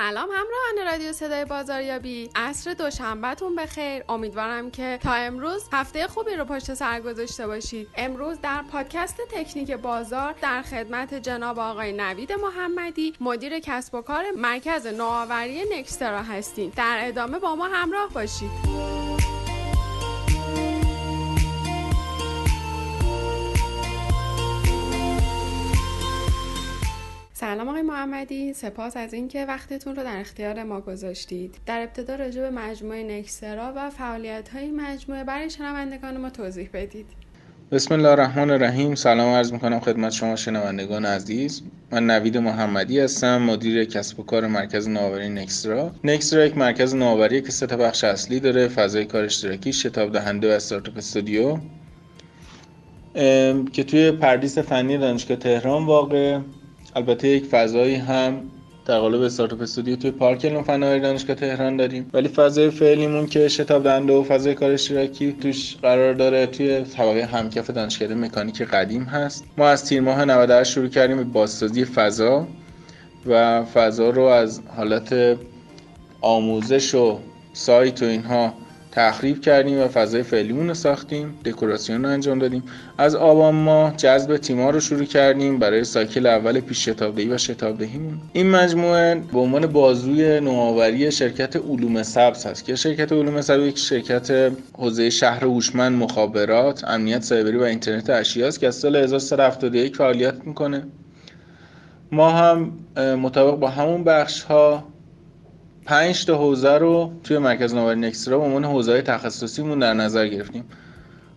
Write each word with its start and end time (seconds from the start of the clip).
سلام 0.00 0.28
همراهان 0.28 0.92
رادیو 0.92 1.12
صدای 1.12 1.44
بازاریابی. 1.44 2.30
عصر 2.34 2.72
دوشنبهتون 2.74 3.56
بخیر. 3.56 4.04
امیدوارم 4.08 4.70
که 4.70 4.98
تا 5.02 5.12
امروز 5.12 5.68
هفته 5.72 6.06
خوبی 6.06 6.34
رو 6.34 6.44
پشت 6.44 6.74
سر 6.74 7.00
گذاشته 7.00 7.46
باشید. 7.46 7.88
امروز 7.96 8.40
در 8.40 8.62
پادکست 8.72 9.20
تکنیک 9.30 9.70
بازار 9.70 10.34
در 10.42 10.62
خدمت 10.62 11.14
جناب 11.14 11.58
آقای 11.58 11.92
نوید 11.92 12.32
محمدی 12.32 13.14
مدیر 13.20 13.58
کسب 13.58 13.94
و 13.94 14.02
کار 14.02 14.24
مرکز 14.36 14.86
نوآوری 14.86 15.64
نکسترا 15.78 16.22
هستیم. 16.22 16.72
در 16.76 17.00
ادامه 17.02 17.38
با 17.38 17.54
ما 17.54 17.68
همراه 17.68 18.08
باشید. 18.08 18.99
سلام 27.50 27.68
آقای 27.68 27.82
محمدی. 27.82 28.52
سپاس 28.52 28.96
از 28.96 29.14
اینکه 29.14 29.44
وقتتون 29.44 29.96
رو 29.96 30.02
در 30.02 30.20
اختیار 30.20 30.62
ما 30.62 30.80
گذاشتید. 30.80 31.54
در 31.66 31.82
ابتدا 31.82 32.14
راجع 32.14 32.40
به 32.40 32.50
مجموعه 32.50 33.02
نکسرا 33.02 33.72
و 33.76 33.90
فعالیت 33.90 34.48
های 34.48 34.70
مجموعه 34.70 35.24
برای 35.24 35.50
شنوندگان 35.50 36.16
ما 36.16 36.30
توضیح 36.30 36.70
بدید. 36.74 37.06
بسم 37.72 37.94
الله 37.94 38.08
الرحمن 38.08 38.50
الرحیم. 38.50 38.94
سلام 38.94 39.34
عرض 39.34 39.52
می‌کنم 39.52 39.80
خدمت 39.80 40.12
شما 40.12 40.36
شنوندگان 40.36 41.04
عزیز. 41.04 41.62
من 41.92 42.06
نوید 42.06 42.38
محمدی 42.38 43.00
هستم 43.00 43.42
مدیر 43.42 43.84
کسب 43.84 44.20
و 44.20 44.22
کار 44.22 44.46
مرکز 44.46 44.88
نوآوری 44.88 45.28
نکسترا 45.28 45.92
نکسترا 46.04 46.46
یک 46.46 46.56
مرکز 46.56 46.94
نوآوری 46.94 47.42
که 47.42 47.52
سه 47.52 47.66
بخش 47.66 48.04
اصلی 48.04 48.40
داره 48.40 48.68
فضای 48.68 49.04
کار 49.04 49.24
اشتراکی 49.24 49.72
شتاب 49.72 50.12
دهنده 50.12 50.48
و 50.48 50.50
استارتاپ 50.50 50.96
استودیو. 50.96 51.58
که 53.72 53.84
توی 53.84 54.10
پردیس 54.10 54.58
فنی 54.58 54.98
دانشگاه 54.98 55.36
تهران 55.36 55.86
واقع. 55.86 56.38
البته 56.96 57.28
یک 57.28 57.44
فضایی 57.44 57.94
هم 57.94 58.42
در 58.86 58.98
قالب 58.98 59.22
استارتاپ 59.22 59.62
استودیو 59.62 59.96
توی 59.96 60.10
پارک 60.10 60.44
علوم 60.44 60.62
فناوری 60.62 61.00
دانشگاه 61.00 61.36
تهران 61.36 61.76
داریم. 61.76 62.10
ولی 62.12 62.28
فضای 62.28 62.70
فعلیمون 62.70 63.26
که 63.26 63.48
شتاب 63.48 63.84
دنده 63.84 64.12
و 64.12 64.22
فضای 64.22 64.54
کار 64.54 64.70
اشتراکی 64.70 65.32
توش 65.32 65.76
قرار 65.76 66.14
داره 66.14 66.46
توی 66.46 66.80
طبقه 66.80 67.24
همکف 67.24 67.70
دانشکده 67.70 68.14
مکانیک 68.14 68.62
قدیم 68.62 69.02
هست. 69.02 69.44
ما 69.58 69.68
از 69.68 69.84
تیر 69.84 70.00
ماه 70.00 70.24
98 70.24 70.72
شروع 70.72 70.88
کردیم 70.88 71.16
به 71.16 71.24
بازسازی 71.24 71.84
فضا 71.84 72.46
و 73.26 73.64
فضا 73.64 74.10
رو 74.10 74.22
از 74.22 74.60
حالت 74.76 75.38
آموزش 76.20 76.94
و 76.94 77.18
سایت 77.52 78.02
و 78.02 78.06
اینها 78.06 78.54
تخریب 78.92 79.40
کردیم 79.40 79.80
و 79.80 79.88
فضای 79.88 80.22
فعلیمون 80.22 80.68
رو 80.68 80.74
ساختیم 80.74 81.38
دکوراسیون 81.44 82.04
رو 82.04 82.10
انجام 82.10 82.38
دادیم. 82.38 82.62
از 82.98 83.14
آبان 83.14 83.54
ما 83.54 83.92
جذب 83.96 84.36
تیما 84.36 84.70
رو 84.70 84.80
شروع 84.80 85.04
کردیم 85.04 85.58
برای 85.58 85.84
سایکل 85.84 86.26
اول 86.26 86.60
پیش 86.60 86.88
شتابدهی 86.88 87.28
و 87.28 87.38
شتابدهیمون. 87.38 88.20
این 88.32 88.50
مجموعه 88.50 89.14
به 89.32 89.38
عنوان 89.38 89.66
بازوی 89.66 90.40
نوآوری 90.40 91.12
شرکت 91.12 91.56
علوم 91.56 92.02
سبز 92.02 92.46
هست. 92.46 92.64
که 92.64 92.76
شرکت 92.76 93.12
علوم 93.12 93.40
سبز 93.40 93.66
یک 93.66 93.78
شرکت 93.78 94.52
حوزه 94.72 95.10
شهر 95.10 95.44
هوشمند 95.44 96.02
مخابرات 96.02 96.84
امنیت 96.84 97.22
سایبری 97.22 97.56
و 97.56 97.62
اینترنت 97.62 98.10
اشیا 98.10 98.50
که 98.50 98.66
از 98.66 98.74
سال 98.74 98.96
1371 98.96 99.96
فعالیت 99.96 100.34
می‌کنه. 100.44 100.82
ما 102.12 102.30
هم 102.30 102.72
مطابق 102.96 103.58
با 103.58 103.68
همون 103.68 104.04
بخش 104.04 104.42
ها 104.42 104.84
پنج 105.84 106.24
تا 106.24 106.38
حوزه 106.38 106.78
رو 106.78 107.12
توی 107.24 107.38
مرکز 107.38 107.74
نوآوری 107.74 108.00
نکسترا 108.00 108.38
به 108.38 108.44
عنوان 108.44 108.64
حوزه 108.64 109.02
تخصصیمون 109.02 109.78
در 109.78 109.94
نظر 109.94 110.26
گرفتیم. 110.26 110.64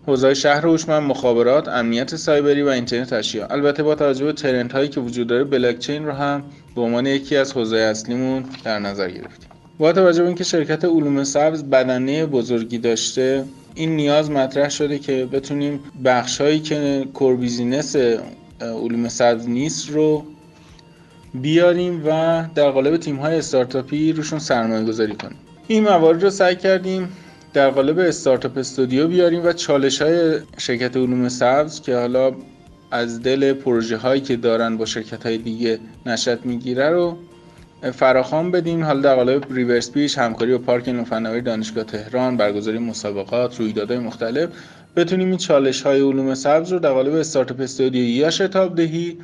حوزه 0.08 0.34
شهر 0.34 0.66
هوشمند 0.66 1.04
مخابرات 1.04 1.68
امنیت 1.68 2.16
سایبری 2.16 2.62
و 2.62 2.68
اینترنت 2.68 3.14
اشیا. 3.14 3.46
البته 3.48 3.84
با 3.84 3.96
توجه 3.96 4.26
به 4.26 4.34
trend 4.34 4.72
هایی 4.72 4.90
که 4.90 5.00
وجود 5.00 5.28
داره 5.28 5.44
بلاک 5.44 5.80
چین 5.80 6.06
رو 6.06 6.12
هم 6.12 6.44
به 6.76 6.82
عنوان 6.82 7.06
یکی 7.06 7.38
از 7.38 7.54
حوزه 7.54 7.78
اصلیمون 7.78 8.44
در 8.64 8.80
نظر 8.80 9.10
گرفتیم. 9.10 9.50
با 9.78 9.92
توجه 9.92 10.22
به 10.22 10.28
اینکه 10.28 10.44
شرکت 10.44 10.86
علوم 10.86 11.24
سبز 11.24 11.64
بدنه 11.64 12.26
بزرگی 12.26 12.78
داشته 12.78 13.46
این 13.76 13.96
نیاز 13.96 14.32
مطرح 14.32 14.70
شده 14.70 15.00
که 15.00 15.26
بتونیم 15.26 15.80
بخش 16.06 16.42
هایی 16.42 16.60
که 16.60 17.08
core 17.14 17.36
business 17.36 17.96
علوم 18.62 19.08
سبز 19.08 19.50
نیست 19.50 19.90
رو 19.90 20.26
بیاریم 21.34 22.04
و 22.08 22.44
در 22.56 22.70
قالب 22.70 22.98
تیم 22.98 23.16
های 23.16 23.38
استارتاپی 23.38 24.14
روشون 24.14 24.40
سرمایه 24.40 24.86
گذاری 24.86 25.16
کنیم. 25.16 25.38
این 25.68 25.84
موارد 25.84 26.24
رو 26.24 26.30
سعی 26.30 26.56
کردیم 26.56 27.10
در 27.54 27.70
قالب 27.70 28.00
استارتاپ 28.00 28.58
استودیو 28.58 29.08
بیاریم 29.08 29.46
و 29.46 29.54
چالش 29.54 30.02
های 30.02 30.40
شرکت 30.58 30.98
علوم 30.98 31.30
سبز 31.30 31.82
که 31.82 31.96
حالا 31.96 32.32
از 32.92 33.22
دل 33.22 33.54
پروژه 33.54 33.98
هایی 33.98 34.22
که 34.22 34.36
دارن 34.36 34.78
با 34.78 34.86
شرکت 34.86 35.26
های 35.26 35.38
دیگه 35.38 35.80
نشد 36.06 36.46
می‌گیره 36.46 36.90
رو 36.90 37.18
فراخوان 37.92 38.52
بدیم. 38.52 38.84
حالا 38.84 39.02
در 39.02 39.16
قالب 39.16 39.54
ریورس 39.54 39.92
پیش 39.92 40.18
همکاری 40.18 40.52
با 40.52 40.58
پارک 40.58 40.90
علوم 40.90 41.40
دانشگاه 41.40 41.84
تهران 41.84 42.38
برگزاری 42.38 42.78
مسابقات 42.78 43.60
رویدادهای 43.60 44.00
مختلف 44.00 44.50
بتونیم 44.96 45.28
این 45.28 45.38
چالش 45.38 45.82
های 45.82 46.02
علوم 46.02 46.36
سبز 46.36 46.72
رو 46.72 46.80
در 46.80 46.92
قالب 46.92 47.14
استارتاپ 47.14 47.62
استودیو 47.62 48.04
یا 48.04 48.30
شتاب 48.30 48.76
دهی 48.76 49.18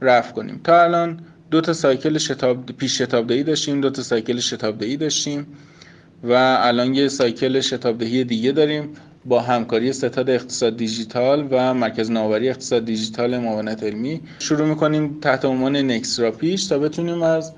رفع 0.00 0.32
کنیم. 0.32 0.60
تا 0.64 0.82
الان 0.82 1.20
دو 1.50 1.60
تا 1.60 1.72
سایکل 1.72 2.18
شتاب 2.18 2.66
پیش 2.66 3.02
شتابدهی 3.02 3.42
داشتیم 3.42 3.80
دو 3.80 3.90
تا 3.90 4.02
سایکل 4.02 4.38
شتابدهی 4.38 4.96
داشتیم 4.96 5.46
و 6.24 6.32
الان 6.60 6.94
یه 6.94 7.08
سایکل 7.08 7.60
شتابدهی 7.60 8.24
دیگه 8.24 8.52
داریم 8.52 8.88
با 9.24 9.40
همکاری 9.40 9.92
ستاد 9.92 10.30
اقتصاد 10.30 10.76
دیجیتال 10.76 11.48
و 11.50 11.74
مرکز 11.74 12.10
نوآوری 12.10 12.48
اقتصاد 12.48 12.84
دیجیتال 12.84 13.38
معاونت 13.38 13.82
علمی. 13.82 14.20
شروع 14.38 14.68
می‌کنیم 14.68 15.18
تحت 15.20 15.44
عنوان 15.44 15.76
نکسترا 15.76 16.30
پیش 16.30 16.66
تا 16.66 16.78
بتونیم 16.78 17.22
از 17.22 17.52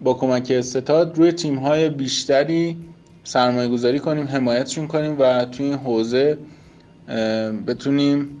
با 0.00 0.14
کمک 0.14 0.60
ستاد 0.60 1.18
روی 1.18 1.32
تیم 1.32 1.58
های 1.58 1.88
بیشتری 1.88 2.76
سرمایه 3.24 3.68
گذاری 3.68 3.98
کنیم 3.98 4.26
حمایتشون 4.26 4.86
کنیم 4.86 5.16
و 5.20 5.44
توی 5.44 5.66
این 5.66 5.74
حوزه 5.74 6.38
بتونیم 7.66 8.40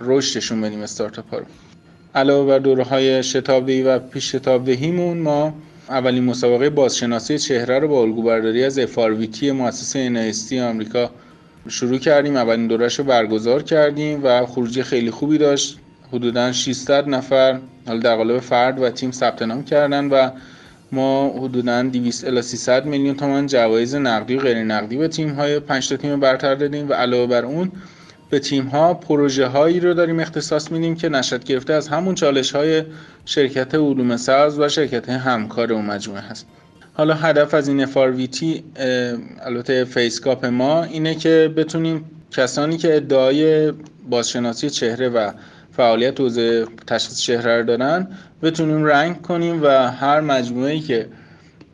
رشدشون 0.00 0.60
بدیم 0.60 0.80
استارتاپ 0.80 1.30
ها 1.30 1.38
رو. 1.38 1.44
علاوه 2.14 2.46
بر 2.46 2.58
دوره 2.58 2.84
های 2.84 3.22
شتابدهی 3.22 3.82
و 3.82 3.98
پیش 3.98 4.32
شتابدهیمون 4.32 5.18
ما 5.18 5.54
اولین 5.88 6.24
مسابقه 6.24 6.70
بازشناسی 6.70 7.38
چهره 7.38 7.78
رو 7.78 7.88
با 7.88 8.02
الگو 8.02 8.22
برداری 8.22 8.64
از 8.64 8.78
افارویتی 8.78 9.50
مؤسسه 9.50 10.32
NIST 10.32 10.52
آمریکا 10.52 11.10
شروع 11.68 11.98
کردیم. 11.98 12.36
اولین 12.36 12.66
دورش 12.66 12.98
رو 12.98 13.04
برگزار 13.04 13.62
کردیم 13.62 14.24
و 14.24 14.46
خروجی 14.46 14.82
خیلی 14.82 15.10
خوبی 15.10 15.38
داشت. 15.38 15.78
حدودا 16.12 16.52
600 16.52 17.08
نفر 17.08 17.58
حالا 17.86 18.00
در 18.00 18.16
قالب 18.16 18.38
فرد 18.38 18.82
و 18.82 18.90
تیم 18.90 19.10
ثبت 19.10 19.42
نام 19.42 19.64
کردن 19.64 20.08
و 20.08 20.30
ما 20.92 21.28
حدودا 21.28 21.82
200 21.82 22.24
الی 22.24 22.42
300 22.42 22.86
میلیون 22.86 23.16
تومان 23.16 23.46
جوایز 23.46 23.94
نقدی 23.94 24.36
و 24.36 24.40
غیر 24.40 24.58
نقدی 24.58 24.96
به 24.96 25.08
تیم 25.08 25.34
های 25.34 25.60
5 25.60 25.88
تا 25.88 25.96
تیم 25.96 26.20
برتر 26.20 26.54
دادیم. 26.54 26.88
و 26.88 26.92
علاوه 26.92 27.26
بر 27.26 27.44
اون 27.44 27.72
به 28.32 28.38
تیم 28.38 28.66
ها 28.66 28.94
پروژه 28.94 29.46
هایی 29.46 29.80
رو 29.80 29.94
داریم 29.94 30.20
اختصاص 30.20 30.72
میدیم 30.72 30.94
که 30.94 31.08
نشد 31.08 31.44
گرفته 31.44 31.72
از 31.72 31.88
همون 31.88 32.14
چالش 32.14 32.54
های 32.54 32.82
شرکت 33.24 33.74
علوم 33.74 34.16
ساز 34.16 34.58
و 34.58 34.68
شرکت 34.68 35.08
همکار 35.08 35.72
اون 35.72 35.84
مجموعه 35.84 36.20
هست. 36.20 36.46
حالا 36.94 37.14
هدف 37.14 37.54
از 37.54 37.68
این 37.68 37.86
فارویتی 37.86 38.64
البته 39.40 39.84
فیسکاپ 39.84 40.44
ما 40.44 40.84
اینه 40.84 41.14
که 41.14 41.52
بتونیم 41.56 42.04
کسانی 42.30 42.76
که 42.76 42.96
ادعای 42.96 43.72
بازشناسی 44.10 44.70
چهره 44.70 45.08
و 45.08 45.30
فعالیت 45.72 46.20
حوزه 46.20 46.66
تشخیص 46.86 47.20
چهره 47.20 47.56
رو 47.56 47.64
دارن 47.64 48.08
بتونیم 48.42 48.84
رنگ 48.84 49.22
کنیم 49.22 49.62
و 49.62 49.66
هر 49.90 50.20
مجموعه 50.20 50.72
ای 50.72 50.80
که 50.80 51.06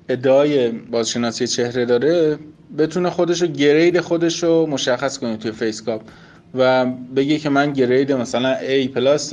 ادعای 0.08 0.68
بازشناسی 0.68 1.46
چهره 1.46 1.84
داره 1.84 2.38
بتونه 2.78 3.10
خودش 3.10 3.42
رو 3.42 3.48
grade 3.48 4.00
خودش 4.00 4.44
مشخص 4.44 5.18
کنه 5.18 5.36
توی 5.36 5.52
فیسکاپ 5.52 6.02
و 6.54 6.86
بگه 6.86 7.38
که 7.38 7.48
من 7.48 7.72
grade 7.72 8.12
مثلا 8.12 8.56
A 8.60 8.88
plus 8.88 9.32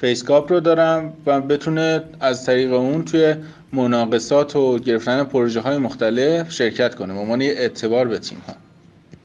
فیسکاپ 0.00 0.52
رو 0.52 0.60
دارم 0.60 1.12
و 1.26 1.40
بتونه 1.40 2.02
از 2.20 2.46
طریق 2.46 2.72
اون 2.72 3.04
توی 3.04 3.34
مناقصات 3.72 4.56
و 4.56 4.78
گرفتن 4.78 5.24
پروژه 5.24 5.60
های 5.60 5.78
مختلف 5.78 6.52
شرکت 6.52 6.94
کنه. 6.94 7.14
عنوان 7.14 7.42
اعتبار 7.42 8.08
به 8.08 8.18
تیم 8.18 8.38
ها. 8.48 8.54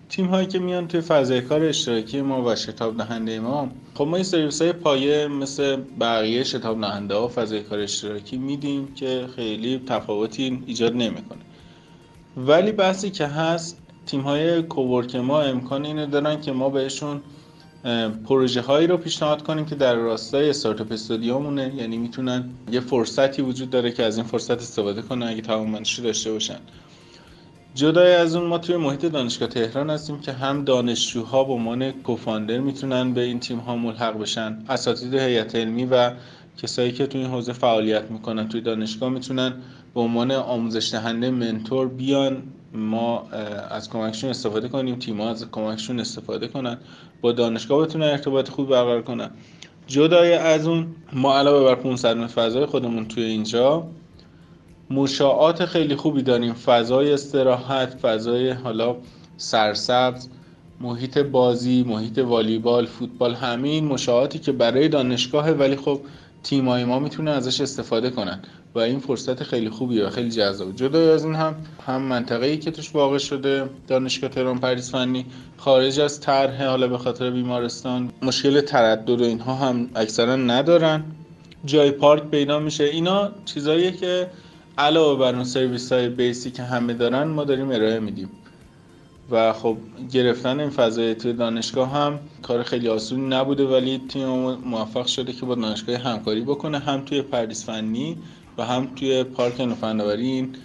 تیم 0.10 0.26
هایی 0.26 0.48
که 0.48 0.60
میان 0.60 0.88
توی 0.88 1.02
فضای 1.02 1.42
کار 1.42 1.64
اشتراکی 1.64 2.22
ما 2.22 2.44
و 2.46 2.56
شتاب 2.56 2.98
دهنده 2.98 3.40
ما 3.40 3.72
خب 3.94 4.04
ما 4.04 4.16
این 4.16 4.24
سرویس 4.24 4.62
های 4.62 4.74
پایه 4.74 5.28
مثل 5.28 5.78
بقیه 6.00 6.44
شتاب 6.44 6.82
دهنده 6.82 7.16
ها 7.16 7.28
فضای 7.28 7.64
کار 7.64 7.80
اشتراکی 7.80 8.38
میدیم 8.38 8.88
که 8.96 9.26
خیلی 9.36 9.82
تفاوتی 9.88 10.64
ایجاد 10.66 10.94
نمی‌کنه. 10.96 11.40
ولی 12.38 12.72
بحثی 12.72 13.10
که 13.10 13.26
هست 13.26 13.79
تیم 14.10 14.22
های 14.22 14.62
کوورک 14.62 15.16
ما 15.16 15.42
امکان 15.42 15.86
اینو 15.86 16.06
دارن 16.06 16.42
که 16.42 16.52
ما 16.52 16.70
بهشون 16.70 17.22
پروژه 18.26 18.62
هایی 18.62 18.88
رو 18.88 18.98
پیشنهاد 18.98 19.44
کنیم 19.44 19.66
که 19.66 19.76
در 19.76 19.96
راستای 19.96 20.50
استارتاپ 20.50 20.92
استودیومونه 20.92 21.74
یعنی 21.76 21.98
می‌تونن 21.98 22.50
یه 22.72 22.80
فرصتی 22.80 23.42
وجود 23.42 23.70
داره 23.70 23.92
که 23.92 24.04
از 24.04 24.18
این 24.18 24.26
فرصت 24.26 24.58
استفاده 24.58 25.02
کنن 25.02 25.28
اگه 25.28 25.42
توانمندیش 25.42 26.00
داشته 26.00 26.32
باشن. 26.32 26.58
جدای 27.76 28.14
از 28.14 28.36
اون 28.36 28.48
ما 28.48 28.58
توی 28.58 28.78
محیط 28.78 29.06
دانشگاه 29.06 29.50
تهران 29.50 29.90
هستیم 29.90 30.20
که 30.20 30.32
هم 30.32 30.64
دانشجوها 30.64 31.44
به 31.44 31.54
عنوان 31.54 31.92
کوفاندر 31.92 32.60
می‌تونن 32.60 33.14
به 33.14 33.22
این 33.22 33.40
تیم 33.40 33.58
ها 33.58 33.76
ملحق 33.76 34.20
بشن. 34.20 34.64
اساتید 34.70 35.14
هیئت 35.14 35.56
علمی 35.56 35.86
و 35.86 36.12
کسایی 36.58 36.92
که 36.92 37.08
توی 37.08 37.22
این 37.22 37.30
حوزه 37.30 37.54
فعالیت 37.54 38.12
می‌کنن 38.12 38.50
توی 38.50 38.62
دانشگاه 38.62 39.10
می‌تونن 39.10 39.54
به 39.94 40.02
عنوان 40.02 40.32
آموزش 40.32 40.92
دهنده 40.92 41.32
منتور 41.32 41.88
بیان 41.88 42.44
ما 42.74 43.30
از 43.70 43.90
کمکشون 43.90 44.30
استفاده 44.30 44.68
کنیم 44.68 44.96
تیم 44.96 45.22
از 45.22 45.52
کمکشون 45.52 46.00
استفاده 46.00 46.48
کنن 46.48 46.78
با 47.22 47.32
دانشگاه 47.32 47.86
بتونن 47.86 48.06
ارتباط 48.06 48.50
خوب 48.50 48.70
برقرار 48.70 49.02
کنن. 49.02 49.32
جدای 49.88 50.34
از 50.34 50.68
اون 50.68 50.88
ما 51.14 51.38
علاوه 51.38 51.66
بر 51.66 51.76
500 51.76 52.28
فضای 52.28 52.66
خودمون 52.66 53.08
توی 53.08 53.24
اینجا 53.24 53.88
مشاعات 54.90 55.66
خیلی 55.66 55.96
خوبی 55.96 56.22
داریم. 56.22 56.54
فضای 56.54 57.14
استراحت 57.14 57.90
فضای 57.90 58.52
حالا 58.52 58.96
سرسبز 59.38 60.30
محیط 60.82 61.18
بازی 61.18 61.84
محیط 61.84 62.18
والیبال 62.18 62.86
فوتبال 62.86 63.34
همین 63.34 63.86
مشاعاتی 63.86 64.40
که 64.40 64.52
برای 64.52 64.88
دانشگاهه. 64.88 65.52
ولی 65.52 65.76
خب 65.76 66.02
تیمای 66.44 66.86
ما 66.86 67.00
می‌تونه 67.00 67.32
ازش 67.32 67.62
استفاده 67.62 68.10
کنن. 68.10 68.40
و 68.76 68.80
این 68.80 69.00
فرصت 69.00 69.44
خیلی 69.44 69.70
خوبیه 69.70 70.06
و 70.06 70.10
خیلی 70.10 70.30
جذاب. 70.30 70.76
جدا 70.76 71.14
از 71.14 71.26
این 71.26 71.36
هم 71.36 71.56
هم 71.88 72.02
منطقه 72.02 72.46
ای 72.46 72.58
که 72.58 72.72
توش 72.72 72.96
واقع 72.96 73.18
شده 73.18 73.70
دانشگاه 73.88 74.30
تهران 74.30 74.60
پردیس 74.60 74.92
فنی 74.92 75.26
خارج 75.58 76.00
از 76.00 76.22
طرح 76.22 76.66
حالا 76.66 76.88
به 76.88 76.98
خاطر 76.98 77.30
بیمارستان 77.30 78.12
مشکل 78.22 78.62
تردد 78.62 79.22
و 79.22 79.24
اینها 79.24 79.56
هم 79.56 79.90
اکثرا 79.96 80.36
ندارن. 80.36 81.04
جای 81.66 81.92
پارک 81.92 82.24
پیدا 82.24 82.60
میشه. 82.60 82.84
اینا 82.84 83.32
چیزاییه 83.46 83.92
که 83.92 84.30
علاوه 84.78 85.20
بر 85.20 85.36
اون 85.36 85.44
سرویس 85.44 85.92
های 85.92 86.10
base 86.10 86.43
ی 86.43 86.52
که 86.52 86.64
همه 86.64 86.94
دارن 86.94 87.24
ما 87.24 87.44
داریم 87.44 87.72
ارائه 87.72 88.00
میدیم. 88.00 88.30
و 89.32 89.54
خب 89.54 89.78
گرفتن 90.12 90.60
این 90.60 90.70
فضای 90.70 91.16
توی 91.16 91.34
دانشگاه 91.34 91.92
هم 91.92 92.20
کار 92.42 92.64
خیلی 92.64 92.88
آسونی 92.88 93.28
نبوده 93.28 93.66
ولی 93.66 94.02
تیم 94.10 94.28
موفق 94.56 95.06
شده 95.06 95.34
که 95.34 95.46
با 95.46 95.56
دانشگاه 95.56 95.96
همکاری 95.96 96.42
بکنه 96.42 96.80
هم 96.80 97.02
توی 97.02 97.22
پردیس 97.22 97.66
فنی 97.66 98.18
و 98.58 98.66
هم 98.66 98.88
توی 98.96 99.24
پارک 99.24 99.62
نوفناوری 99.62 100.28
این 100.28 100.56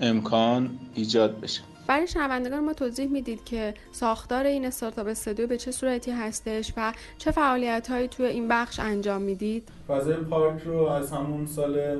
امکان 0.00 0.70
ایجاد 0.94 1.40
بشه. 1.40 1.60
برای 1.86 2.06
شنوندگان 2.06 2.64
ما 2.64 2.72
توضیح 2.72 3.06
می‌دید 3.06 3.44
که 3.44 3.74
ساختار 3.92 4.46
این 4.46 4.64
استارتاپ 4.64 5.06
استودیو 5.06 5.46
به 5.46 5.56
چه 5.56 5.72
صورتی 5.72 6.10
هستش 6.10 6.72
و 6.76 6.92
چه 7.18 7.30
فعالیت 7.30 7.90
هایی 7.90 8.08
توی 8.08 8.26
این 8.26 8.48
بخش 8.48 8.80
انجام 8.80 9.22
می‌دید؟ 9.22 9.68
فضای 9.88 10.16
پارک 10.16 10.62
رو 10.62 10.86
از 10.86 11.12
همون 11.12 11.46
سال 11.46 11.98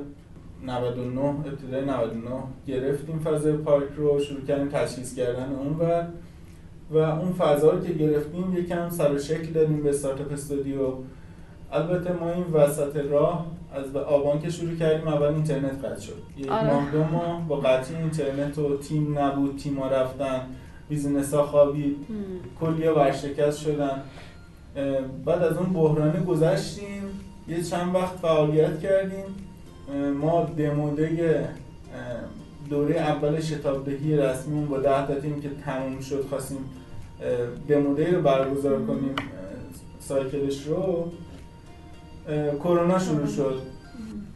99 0.65 1.21
ابتدای 1.21 1.85
99 1.85 2.31
گرفتیم 2.67 3.19
فضای 3.19 3.53
پارک 3.53 3.89
رو 3.97 4.19
شروع 4.19 4.45
کردیم 4.45 4.69
تجهیز 4.69 5.15
کردن 5.15 5.51
اون 5.51 5.77
و 5.79 6.03
و 6.91 6.97
اون 6.97 7.33
فضا 7.33 7.71
رو 7.71 7.81
که 7.81 7.93
گرفتیم 7.93 8.57
یکم 8.57 8.89
سر 8.89 9.11
و 9.11 9.19
شکل 9.19 9.51
دادیم 9.51 9.83
به 9.83 9.89
startup 9.89 10.33
studio 10.33 10.93
البته 11.71 12.13
ما 12.13 12.31
این 12.31 12.43
وسط 12.53 12.95
راه 12.95 13.45
از 13.73 13.95
آبان 13.95 14.41
که 14.41 14.49
شروع 14.49 14.75
کردیم 14.75 15.07
اول 15.07 15.27
اینترنت 15.27 15.85
قطع 15.85 16.01
شد. 16.01 16.13
یک 16.37 16.51
آره. 16.51 16.73
ماه 16.73 16.91
دو 16.91 17.03
ماه 17.03 17.47
با 17.47 17.55
قطعی 17.55 17.95
اینترنت 17.95 18.57
و 18.57 18.77
تیم 18.77 19.19
نبود 19.19 19.57
تیم 19.57 19.79
ها 19.79 19.87
رفتن 19.87 20.41
business 20.89 21.33
ها 21.33 21.43
خوابید 21.43 21.97
کلی 22.59 22.87
ورشکست 22.87 23.59
شدن. 23.59 24.01
بعد 25.25 25.41
از 25.41 25.57
اون 25.57 25.73
بحرانه 25.73 26.19
گذشتیم 26.23 27.03
یه 27.47 27.63
چند 27.63 27.95
وقت 27.95 28.15
فعالیت 28.15 28.79
کردیم. 28.79 29.25
ما 30.21 30.43
demo 30.57 31.10
day 31.10 31.49
دوره 32.69 32.95
اول 32.95 33.41
شتابدهی 33.41 34.17
رسمی 34.17 34.65
با 34.65 34.77
ده 34.77 35.07
تا 35.07 35.15
تیم 35.15 35.41
که 35.41 35.49
تموم 35.65 35.99
شد 35.99 36.25
خواستیم 36.29 36.57
دموده 37.67 38.15
رو 38.15 38.21
برگزار 38.21 38.85
کنیم 38.85 39.15
سایکلش 39.99 40.67
رو. 40.67 41.11
کرونا 42.59 42.99
شروع 42.99 43.27
شد. 43.27 43.61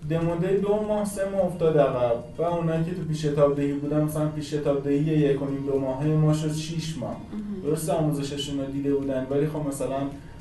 دموده 0.09 0.57
دو 0.57 0.83
ماه 0.87 1.05
سه 1.05 1.29
ماه 1.29 1.45
افتاد 1.45 1.77
عقب 1.77 2.23
و 2.37 2.41
اونایی 2.41 2.83
که 2.83 2.91
تو 2.91 3.03
پیش 3.03 3.25
دهی 3.25 3.73
بودن 3.73 4.01
مثلا 4.01 4.27
پیش 4.27 4.53
دهی 4.83 4.97
یک 4.97 5.39
کنیم 5.39 5.65
دو 5.65 5.79
ماهه 5.79 6.07
ما 6.07 6.33
شد 6.33 6.53
6 6.53 6.97
ماه. 6.97 7.17
درست 7.63 7.89
آموزششون 7.89 8.59
رو 8.59 8.65
دیده 8.65 8.95
بودن 8.95 9.27
ولی 9.29 9.47
خب 9.47 9.67
مثلا 9.67 9.97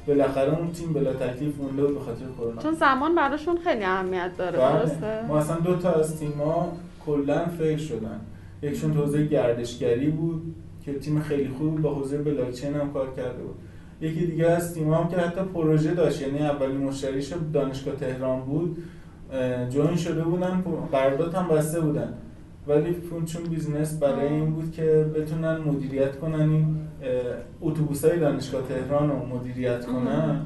بالاخره 0.09 0.59
اون 0.59 0.73
تیم 0.73 0.93
بلا 0.93 1.13
تکلیف 1.13 1.61
مونده 1.61 1.83
بود 1.83 1.95
به 1.95 2.01
خاطر 2.01 2.25
کرونا. 2.39 2.63
چون 2.63 2.75
زمان 2.75 3.15
براشون 3.15 3.57
خیلی 3.65 3.85
اهمیت 3.85 4.31
داره 4.39 4.59
بله. 4.59 4.79
درسته؟ 4.79 5.27
ما 5.29 5.39
اصلا 5.39 5.57
دو 5.57 5.77
تا 5.77 5.93
از 5.93 6.21
تیم‌ها 6.21 6.73
کلا 7.07 7.47
fail 7.59 7.77
شدن. 7.77 8.21
یکیشون 8.63 8.93
حوزه 8.93 9.27
گردشگری 9.27 10.11
بود 10.11 10.55
که 10.85 10.99
تیم 10.99 11.21
خیلی 11.21 11.49
خوب 11.49 11.83
با 11.83 11.95
حوزه 11.95 12.19
بلاکچین 12.19 12.75
هم 12.75 12.93
کار 12.93 13.15
کرده 13.17 13.43
بود. 13.43 13.55
یکی 14.01 14.27
دیگه 14.27 14.47
از 14.47 14.75
تیم 14.75 14.95
هم 14.95 15.09
که 15.09 15.17
حتی 15.17 15.41
پروژه 15.55 15.95
داشت 15.95 16.23
یعنی 16.23 16.39
اولین 16.39 16.77
مشتریش 16.77 17.33
دانشگاه 17.53 17.97
تهران 17.97 18.41
بود 18.41 18.79
join 19.71 19.97
شده 19.97 20.23
بودن 20.23 20.65
قرارداد 20.93 21.35
هم 21.35 21.49
بسته 21.49 21.81
بودن. 21.81 22.15
ولی 22.69 22.97
چون 23.27 23.43
business 23.43 23.99
برای 23.99 24.29
این 24.29 24.51
بود 24.51 24.73
که 24.73 25.07
بتونن 25.15 25.57
مدیریت 25.57 26.19
کنن 26.19 26.41
این 26.41 26.77
اتوبوس 27.61 28.05
های 28.05 28.19
دانشگاه 28.19 28.63
تهران 28.69 29.11
رو 29.11 29.27
مدیریت 29.27 29.87
کنن 29.87 30.41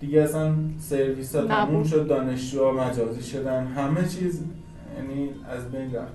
دیگه 0.00 0.20
اصلا 0.22 0.54
سرویس 0.78 1.34
ها 1.34 1.42
تموم 1.46 1.84
شد 1.84 2.06
دانشجوها 2.06 2.72
مجازی 2.72 3.22
شدن 3.22 3.66
همه 3.66 4.08
چیز 4.08 4.40
یعنی 4.96 5.30
از 5.48 5.70
بین 5.72 5.94
رفت. 5.94 6.12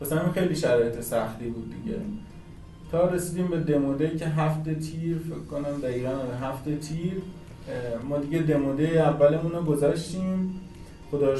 پس 0.00 0.12
همین 0.12 0.32
خیلی 0.32 0.56
شرایط 0.56 1.00
سختی 1.00 1.46
بود 1.46 1.74
دیگه. 1.82 1.98
تا 2.92 3.08
رسیدیم 3.08 3.48
به 3.48 3.60
دموده 3.60 4.16
که 4.16 4.26
هفته 4.26 4.74
تیر 4.74 5.18
فکر 5.18 5.38
کنم 5.50 5.80
دقیقا 5.82 6.10
هفته 6.40 6.76
تیر 6.76 7.12
ما 8.08 8.18
دیگه 8.18 8.38
دموده 8.38 8.82
اولمون 8.82 9.52
رو 9.52 9.62
گذاشتیم. 9.62 10.60
خدا 11.12 11.34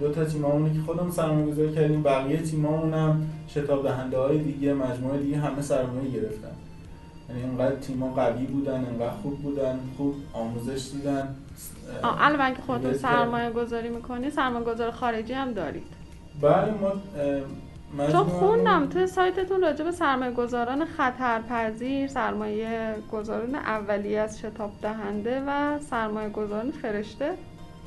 دو 0.00 0.12
تا 0.12 0.24
تیمامونی 0.24 0.74
که 0.74 0.80
خودمون 0.86 1.10
سرمایه 1.10 1.46
گذاری 1.46 1.74
کردیم 1.74 2.02
بقیه 2.02 2.42
تیمامون 2.42 2.94
هم 2.94 3.26
شتاب 3.48 3.82
دهنده 3.82 4.18
های 4.18 4.38
دیگه 4.38 4.74
مجموعه 4.74 5.18
دیگه 5.18 5.38
همه 5.38 5.62
سرمایه 5.62 6.10
گرفتن. 6.10 6.48
یعنی 7.28 7.42
اینقدر 7.42 7.76
تیما 7.76 8.08
قوی 8.14 8.46
بودن 8.46 8.84
اینقدر 8.84 9.10
خوب 9.10 9.42
بودن 9.42 9.78
خوب 9.96 10.14
آموزش 10.32 10.90
دیدن. 10.92 11.34
الان 12.02 12.54
که 12.54 12.62
خودتون 12.62 12.92
سرمایه 12.92 13.50
گذاری 13.50 13.88
می‌کنی 13.88 14.30
سرمایه 14.30 14.64
گذار 14.64 14.90
خارجی 14.90 15.32
هم 15.32 15.52
دارید. 15.52 15.86
بله 16.40 16.74
ما 16.80 16.92
چون 18.12 18.24
خوندم 18.24 18.86
توی 18.86 19.06
سایتتون 19.06 19.60
راجع 19.60 19.84
به 19.84 19.92
سرمایه 19.92 20.32
گذاران 20.32 20.84
خطرپذیر 20.84 22.08
سرمایه 22.08 22.94
گذاران 23.12 23.54
اولیه 23.54 24.20
از 24.20 24.38
شتاب 24.38 24.72
دهنده 24.82 25.42
و 25.46 25.78
سرمایه 25.78 26.28
گذاران 26.28 26.70
فرشته. 26.70 27.30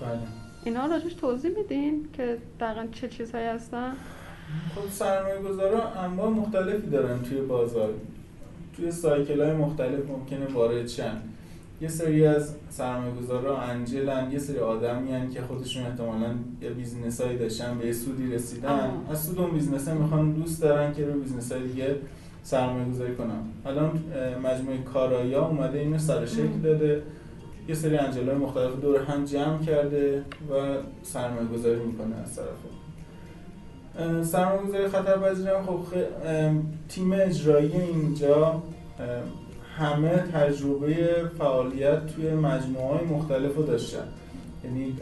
بله. 0.01 0.47
اینا 0.68 0.86
راجعش 0.86 1.14
توضیح 1.14 1.52
میدین 1.58 2.08
که 2.14 2.38
دقیقا 2.60 2.88
چه 2.92 3.08
چیزهایی 3.08 3.46
هستن؟ 3.46 3.94
خب 4.76 4.90
سرمایه 4.92 5.42
گذارا 5.42 5.90
انواع 5.90 6.30
مختلفی 6.30 6.88
دارن 6.88 7.22
توی 7.22 7.42
بازار. 7.42 7.94
توی 8.76 8.92
cycle 8.92 9.42
های 9.42 9.54
مختلف 9.54 10.10
ممکنه 10.10 10.54
وارد 10.54 10.88
شن. 10.88 11.22
یه 11.82 11.88
سری 11.88 12.26
از 12.26 12.56
سرمایه 12.70 13.14
گذارا 13.14 13.58
انجلن 13.58 14.32
یه 14.32 14.40
سری 14.40 14.60
آدمایی 14.60 15.12
هن 15.12 15.30
که 15.30 15.42
خودشون 15.42 15.86
احتمالا 15.86 16.36
یه 16.62 16.70
business 16.70 17.22
هایی 17.22 17.38
داشتن 17.38 17.78
به 17.78 17.94
سودی 17.94 18.34
رسیدن. 18.34 18.70
آه. 18.70 19.12
از 19.12 19.26
سود 19.26 19.40
اون 19.40 19.52
business 19.51 19.88
می‌خوان 19.88 20.32
دوست 20.32 20.62
دارن 20.62 20.94
که 20.94 21.06
رو 21.06 21.20
business 21.20 21.51
های 21.52 21.68
دیگه 21.68 21.96
سرمایه 22.44 22.86
گذاری 22.86 23.16
کنن. 23.16 23.42
الان 23.66 24.04
مجموعه 24.44 24.78
کارایا 24.78 25.46
اومده 25.46 25.80
اینو 25.80 25.98
سر 25.98 26.26
شکل 26.26 26.60
داده. 26.64 27.04
یه 27.68 27.76
سری 27.76 27.98
angel 27.98 28.29
ای 28.29 28.36
مختلف 28.36 28.82
دور 28.82 29.04
هم 29.04 29.26
جمع 29.26 29.64
کرده 29.64 30.24
و 30.52 30.78
سرمایه 31.04 31.48
گذاری 31.48 31.80
می‌کنه 31.80 32.16
از 32.16 32.36
طرف 32.36 32.48
سرمایه 34.26 34.68
گذاری 34.68 34.88
خطر 34.88 35.18
هم 35.56 35.66
خب 35.66 35.80
تیم 36.90 37.12
اجرایی 37.12 37.72
اینجا 37.72 38.64
همه 39.78 40.24
تجربه 40.34 41.24
فعالیت 41.38 42.08
توی 42.08 42.30
مجموعه 42.30 42.98
های 42.98 43.06
مختلف 43.06 43.56
رو 43.56 43.64
داشتن. 43.64 44.08
یعنی 44.64 44.96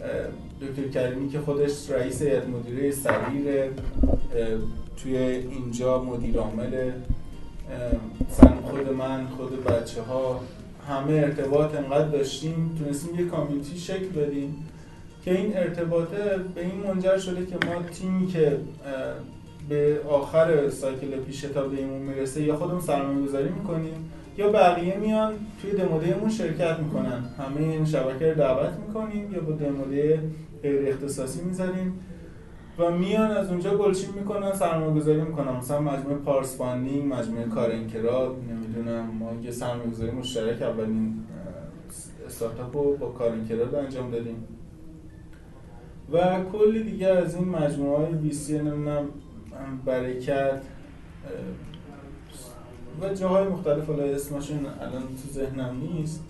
دکتر 0.61 0.87
کریمی 0.87 1.29
که 1.29 1.39
خودش 1.39 1.91
رئیس 1.91 2.21
هیئت 2.21 2.47
مدیره 2.47 2.91
سریر 2.91 3.71
توی 5.03 5.17
اینجا 5.17 6.03
مدیر 6.03 6.37
عامل 6.37 6.91
خود 8.63 8.93
من 8.93 9.27
خود 9.27 9.63
بچه 9.63 10.01
ها 10.01 10.39
همه 10.89 11.13
ارتباط 11.13 11.75
انقدر 11.75 12.07
داشتیم 12.07 12.75
تونستیم 12.79 13.19
یه 13.19 13.25
کامیونیتی 13.25 13.77
شکل 13.77 14.07
بدیم 14.07 14.55
که 15.25 15.37
این 15.37 15.57
ارتباطه 15.57 16.37
به 16.55 16.61
این 16.61 16.87
منجر 16.87 17.17
شده 17.17 17.45
که 17.45 17.55
ما 17.67 17.81
تیمی 17.81 18.27
که 18.27 18.57
به 19.69 19.99
آخر 20.09 20.69
سایکل 20.69 21.19
پیش 21.27 21.41
تا 21.41 21.67
به 21.67 21.77
ایمون 21.77 22.01
می‌رسه 22.01 22.41
یا 22.43 22.55
خودمون 22.55 22.81
سرمایه 22.81 23.27
گذاری 23.27 23.49
می‌کنیم 23.49 24.11
یا 24.37 24.51
بقیه 24.51 24.97
میان 24.97 25.33
توی 25.61 25.71
دمودهمون 25.71 26.29
شرکت 26.29 26.79
می‌کنن. 26.79 27.23
همه 27.37 27.61
این 27.61 27.85
شبکه 27.85 28.29
رو 28.29 28.35
دعوت 28.35 28.73
می‌کنیم 28.87 29.33
یا 29.33 29.39
با 29.39 29.51
دموده 29.51 30.19
غیر 30.63 30.89
اختصاصی 30.89 31.41
می‌ذاریم. 31.41 31.99
و 32.79 32.91
میان 32.91 33.31
از 33.31 33.49
اونجا 33.49 33.77
گلچین 33.77 34.09
می‌کنن 34.19 34.53
سرمایه 34.53 34.93
گذاری 34.93 35.21
می‌کنن. 35.21 35.51
مثلا 35.51 35.79
مجموعه 35.79 36.15
پارس 36.15 36.57
فاندینگ 36.57 37.13
مجموعه 37.13 37.45
کار 37.45 37.71
انکراد 37.71 38.35
نمی‌دونم 38.51 39.05
ما 39.05 39.33
یه 39.43 39.51
سرمایه 39.51 39.89
گذاری 39.89 40.11
مشترک 40.11 40.61
اولین 40.61 41.23
استارتاپ 42.25 42.77
رو 42.77 42.97
با 42.97 43.09
کار 43.09 43.31
انکراد 43.31 43.75
انجام 43.75 44.11
دادیم. 44.11 44.47
و 46.11 46.43
کلی 46.51 46.83
دیگه 46.83 47.07
از 47.07 47.35
این 47.35 47.49
مجموعه 47.49 48.05
های 48.05 48.13
ویسی 48.13 48.57
نمی‌دونم 48.57 49.05
برکت 49.85 50.61
و 53.01 53.13
جاهای 53.13 53.47
مختلف 53.47 53.87
حالا 53.87 54.03
اسمشون 54.03 54.65
الان 54.81 55.01
تو 55.01 55.29
ذهنم 55.31 55.75
نیست. 55.81 56.23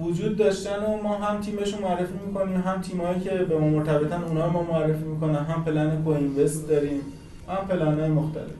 وجود 0.00 0.36
داشتن 0.36 0.84
و 0.84 1.02
ما 1.02 1.16
هم 1.16 1.40
تیمشون 1.40 1.82
معرفی 1.82 2.14
می‌کنیم 2.26 2.60
هم 2.60 2.80
تیمایی 2.80 3.20
که 3.20 3.30
به 3.30 3.58
ما 3.58 3.68
مرتبطن 3.68 4.24
اونا 4.24 4.48
ما 4.48 4.62
معرفی 4.62 5.04
می‌کنن 5.04 5.44
هم 5.44 5.64
پلن 5.64 6.02
کوینوست 6.02 6.68
داریم 6.68 7.00
هم 7.48 7.68
پلن 7.68 8.00
های 8.00 8.10
مختلف. 8.10 8.50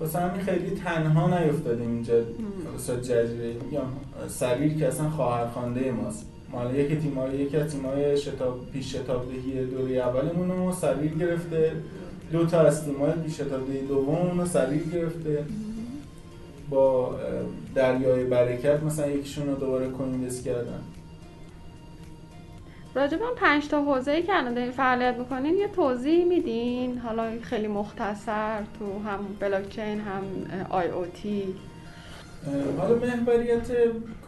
واسه 0.00 0.18
همین 0.18 0.42
خیلی 0.42 0.70
تنها 0.70 1.38
نیفتادیم 1.38 1.90
اینجا. 1.90 2.14
استاد 2.76 3.02
جزیره 3.02 3.52
میگم 3.64 3.82
سریر 4.28 4.78
که 4.78 4.88
اصلا 4.88 5.10
خواهرخوانده 5.10 5.92
ماست. 5.92 6.26
مال 6.52 6.74
یکی 6.74 6.96
تیمای 6.96 7.36
یکی 7.36 7.56
از 7.56 7.72
تیمای 7.72 8.16
شتاب 8.16 8.70
پیش 8.72 8.96
شتاب 8.96 9.26
دهی 9.28 9.66
دوره 9.66 9.94
اولمون 9.94 10.50
رو 10.50 10.72
سریر 10.72 11.14
گرفته. 11.14 11.72
دو 12.32 12.46
تا 12.46 12.60
از 12.60 12.84
تیمای 12.84 13.12
پیش 13.12 13.34
شتاب 13.34 13.66
دهی 13.66 13.86
دوممون 13.86 14.40
رو 14.40 14.46
سریر 14.46 14.82
گرفته. 14.82 15.44
با 16.70 17.14
دریای 17.74 18.24
برکت 18.24 18.82
مثلا 18.82 19.06
یکیشون 19.06 19.46
رو 19.46 19.54
دوباره 19.54 19.88
کوینوست 19.88 20.44
کردن. 20.44 20.80
راجب 22.94 23.22
اون 23.22 23.34
پنج 23.36 23.68
تا 23.68 23.82
حوزه 23.82 24.10
ای 24.10 24.22
که 24.22 24.36
الان 24.36 24.54
دارین 24.54 24.70
فعالیت 24.70 25.16
می‌کنین 25.18 25.56
یه 25.56 25.68
توضیح 25.68 26.24
میدین. 26.24 26.98
حالا 26.98 27.30
خیلی 27.42 27.66
مختصر 27.66 28.62
تو 28.78 29.08
هم 29.08 29.18
بلاکچین 29.40 30.00
هم 30.00 30.22
آی 30.70 30.88
او 30.88 31.06
تی. 31.06 31.54
حالا 32.78 32.94
محوریت 32.94 33.68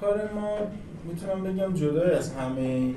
کار 0.01 0.31
ما 0.35 0.57
می‌تونم 1.05 1.45
بگم 1.45 1.75
جدای 1.75 2.11
از 2.11 2.35
همه 2.35 2.95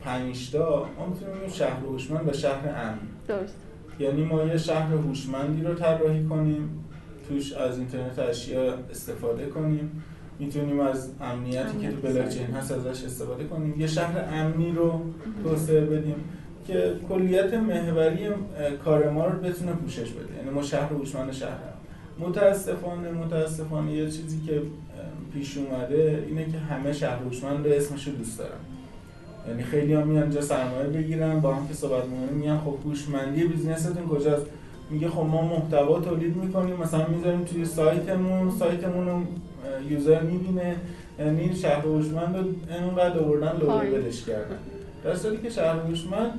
پنج 0.00 0.52
تا 0.52 0.86
ما 0.98 1.06
می‌تونیم 1.06 1.34
بگیم 1.34 1.48
شهر 1.48 1.80
هوشمند 1.80 2.28
و 2.28 2.32
شهر 2.32 2.68
امن. 2.68 2.98
درست. 3.28 3.56
یعنی 3.98 4.24
ما 4.24 4.42
یه 4.42 4.56
شهر 4.56 4.92
هوشمندی 4.92 5.62
رو 5.62 5.74
طراحی 5.74 6.26
کنیم. 6.26 6.84
توش 7.30 7.52
از 7.52 7.78
اینترنت 7.78 8.18
اشیا 8.18 8.74
استفاده 8.90 9.46
کنیم. 9.46 10.02
می‌تونیم 10.38 10.80
از 10.80 11.10
امنیتی 11.20 11.78
که 11.80 11.90
تو 11.90 11.96
بلاکچین 11.96 12.46
هست 12.46 12.72
ازش 12.72 13.04
استفاده 13.04 13.44
کنیم. 13.44 13.80
یه 13.80 13.86
شهر 13.86 14.24
امنی 14.32 14.72
رو 14.72 15.00
توسعه 15.44 15.80
بدیم 15.80 16.14
که 16.66 16.94
کلیت 17.08 17.54
محوری 17.54 18.28
کار 18.84 19.10
ما 19.10 19.26
رو 19.26 19.38
بتونه 19.38 19.72
پوشش 19.72 20.10
بده. 20.10 20.36
یعنی 20.38 20.50
ما 20.50 20.62
شهر 20.62 20.92
هوشمند 20.92 21.32
شهر 21.32 21.58
متاسفانه 22.18 23.10
متاسفانه 23.10 23.92
یه 23.92 24.10
چیزی 24.10 24.40
که 24.46 24.62
پیش 25.32 25.58
اومده 25.58 26.24
اینه 26.28 26.44
که 26.44 26.58
همه 26.58 26.92
شهر 26.92 27.18
هوشمند 27.18 27.66
رو 27.66 27.72
اسمش 27.72 28.08
رو 28.08 28.12
دوست 28.12 28.38
دارن. 28.38 28.60
یعنی 29.48 29.62
خیلی 29.62 29.94
هم 29.94 30.08
میان 30.08 30.22
اینجا 30.22 30.40
سرمایه 30.40 30.88
بگیرن 30.88 31.40
با 31.40 31.54
هم 31.54 31.68
که 31.68 31.74
صحبت 31.74 32.04
می‌کنیم 32.04 32.38
میگن 32.38 32.58
خب 32.58 32.74
هوشمندی 32.84 33.44
بیزنستون 33.44 34.08
کجاست؟ 34.08 34.46
میگه 34.90 35.08
خب 35.08 35.20
ما 35.20 35.42
محتوا 35.42 36.00
تولید 36.00 36.36
می‌کنیم 36.36 36.76
مثلا 36.76 37.06
می‌ذاریم 37.06 37.44
توی 37.44 37.64
سایتمون 37.64 38.50
سایتمون 38.50 39.08
رو 39.08 39.22
یوزر 39.90 40.20
می‌بینه. 40.20 40.76
یعنی 41.18 41.56
شهر 41.56 41.80
هوشمند 41.80 42.36
رو 42.36 42.74
اینقدر 42.74 43.18
آوردن 43.18 43.52
بلش 43.92 44.24
کردن. 44.24 44.56
در 45.04 45.14
صورتی 45.14 45.42
که 45.42 45.50
شهر 45.50 45.76
هوشمند 45.76 46.32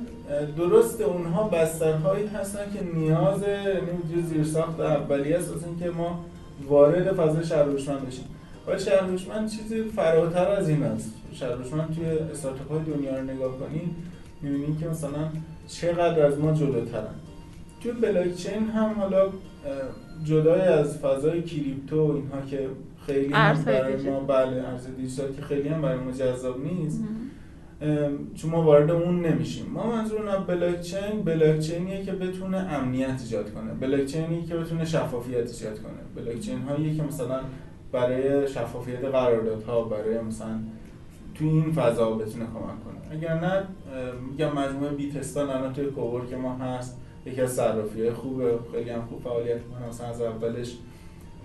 درست 0.56 1.00
اونها 1.00 1.48
بسترهایی 1.48 2.26
هستن 2.26 2.64
که 2.74 2.98
نیاز 2.98 3.42
یعنی 3.42 4.22
زیرساخت 4.28 4.80
اولیه 4.80 5.36
است 5.38 5.52
واسه 5.52 5.66
اینکه 5.66 5.90
ما 5.90 6.24
وارد 6.68 7.12
فضای 7.12 7.44
شهر 7.44 7.62
هوشمند 7.62 8.06
بشیم. 8.06 8.24
ولی 8.66 8.78
شهر 8.78 9.04
هوشمند 9.04 9.50
چیزی 9.50 9.82
فراتر 9.82 10.48
از 10.48 10.68
این 10.68 10.82
است. 10.82 11.12
شهر 11.32 11.52
هوشمند 11.52 11.94
توی 11.94 12.06
استارتاپ 12.06 12.70
های 12.70 12.80
دنیا 12.94 13.16
رو 13.16 13.22
نگاه 13.22 13.58
کنید 13.58 13.90
می‌بینید 14.42 14.80
که 14.80 14.88
مثلا 14.88 15.28
چقدر 15.68 16.26
از 16.26 16.38
ما 16.38 16.52
جلوترن. 16.52 17.14
توی 17.82 17.92
بلاکچین 17.92 18.66
هم 18.68 18.92
حالا 18.92 19.28
جدای 20.24 20.60
از 20.60 20.98
فضای 20.98 21.42
کریپتو 21.42 21.96
اینها 21.96 22.46
که 22.46 22.68
خیلی 23.06 23.32
هم 23.32 23.64
برای 23.64 24.10
ما 24.10 24.20
بله 24.20 24.68
ارز 24.68 24.86
دیجیتال 24.96 25.32
که 25.32 25.42
خیلی 25.42 25.68
هم 25.68 25.82
برای 25.82 25.98
ما 25.98 26.10
جذاب 26.10 26.64
نیست. 26.64 27.04
چون 28.34 28.50
ما 28.50 28.62
وارد 28.62 28.90
اون 28.90 29.26
نمیشیم. 29.26 29.66
ما 29.66 29.96
منظورم 29.96 30.44
بلاکچین 30.46 31.22
بلاکچینیه 31.24 32.02
که 32.02 32.12
بتونه 32.12 32.56
امنیت 32.56 33.20
ایجاد 33.20 33.54
کنه. 33.54 33.74
بلاکچینی 33.80 34.42
که 34.42 34.56
بتونه 34.56 34.84
شفافیت 34.84 35.36
ایجاد 35.36 35.82
کنه. 35.82 36.24
بلاکچین 36.24 36.58
هایی 36.58 36.96
که 36.96 37.02
مثلا 37.02 37.40
برای 37.92 38.48
شفافیت 38.48 39.04
قراردادها 39.04 39.84
برای 39.84 40.20
مثلا 40.20 40.58
تو 41.34 41.44
این 41.44 41.72
فضا 41.72 42.10
بتونه 42.10 42.44
کمک 42.44 42.84
کنه. 42.84 43.18
اگر 43.18 43.40
نه 43.40 43.62
میگم 44.30 44.52
مجموعه 44.52 44.90
بیتستان 44.90 45.50
الان 45.50 45.72
توی 45.72 45.86
که 46.30 46.36
ما 46.36 46.54
هست. 46.54 47.01
یکی 47.26 47.40
از 47.40 47.52
صرافی 47.52 48.00
های 48.00 48.12
خوبه. 48.12 48.58
خیلی 48.72 48.90
هم 48.90 49.02
خوب 49.02 49.22
فعالیت 49.22 49.56
می‌کنه. 49.56 49.88
مثلا 49.88 50.06
از 50.06 50.20
اولش 50.20 50.76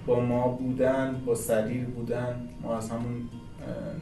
با 0.06 0.20
ما 0.20 0.48
بودن 0.48 1.22
با 1.26 1.36
سریر 1.36 1.86
بودن 1.86 2.50
ما 2.62 2.78
از 2.78 2.90
همون 2.90 3.30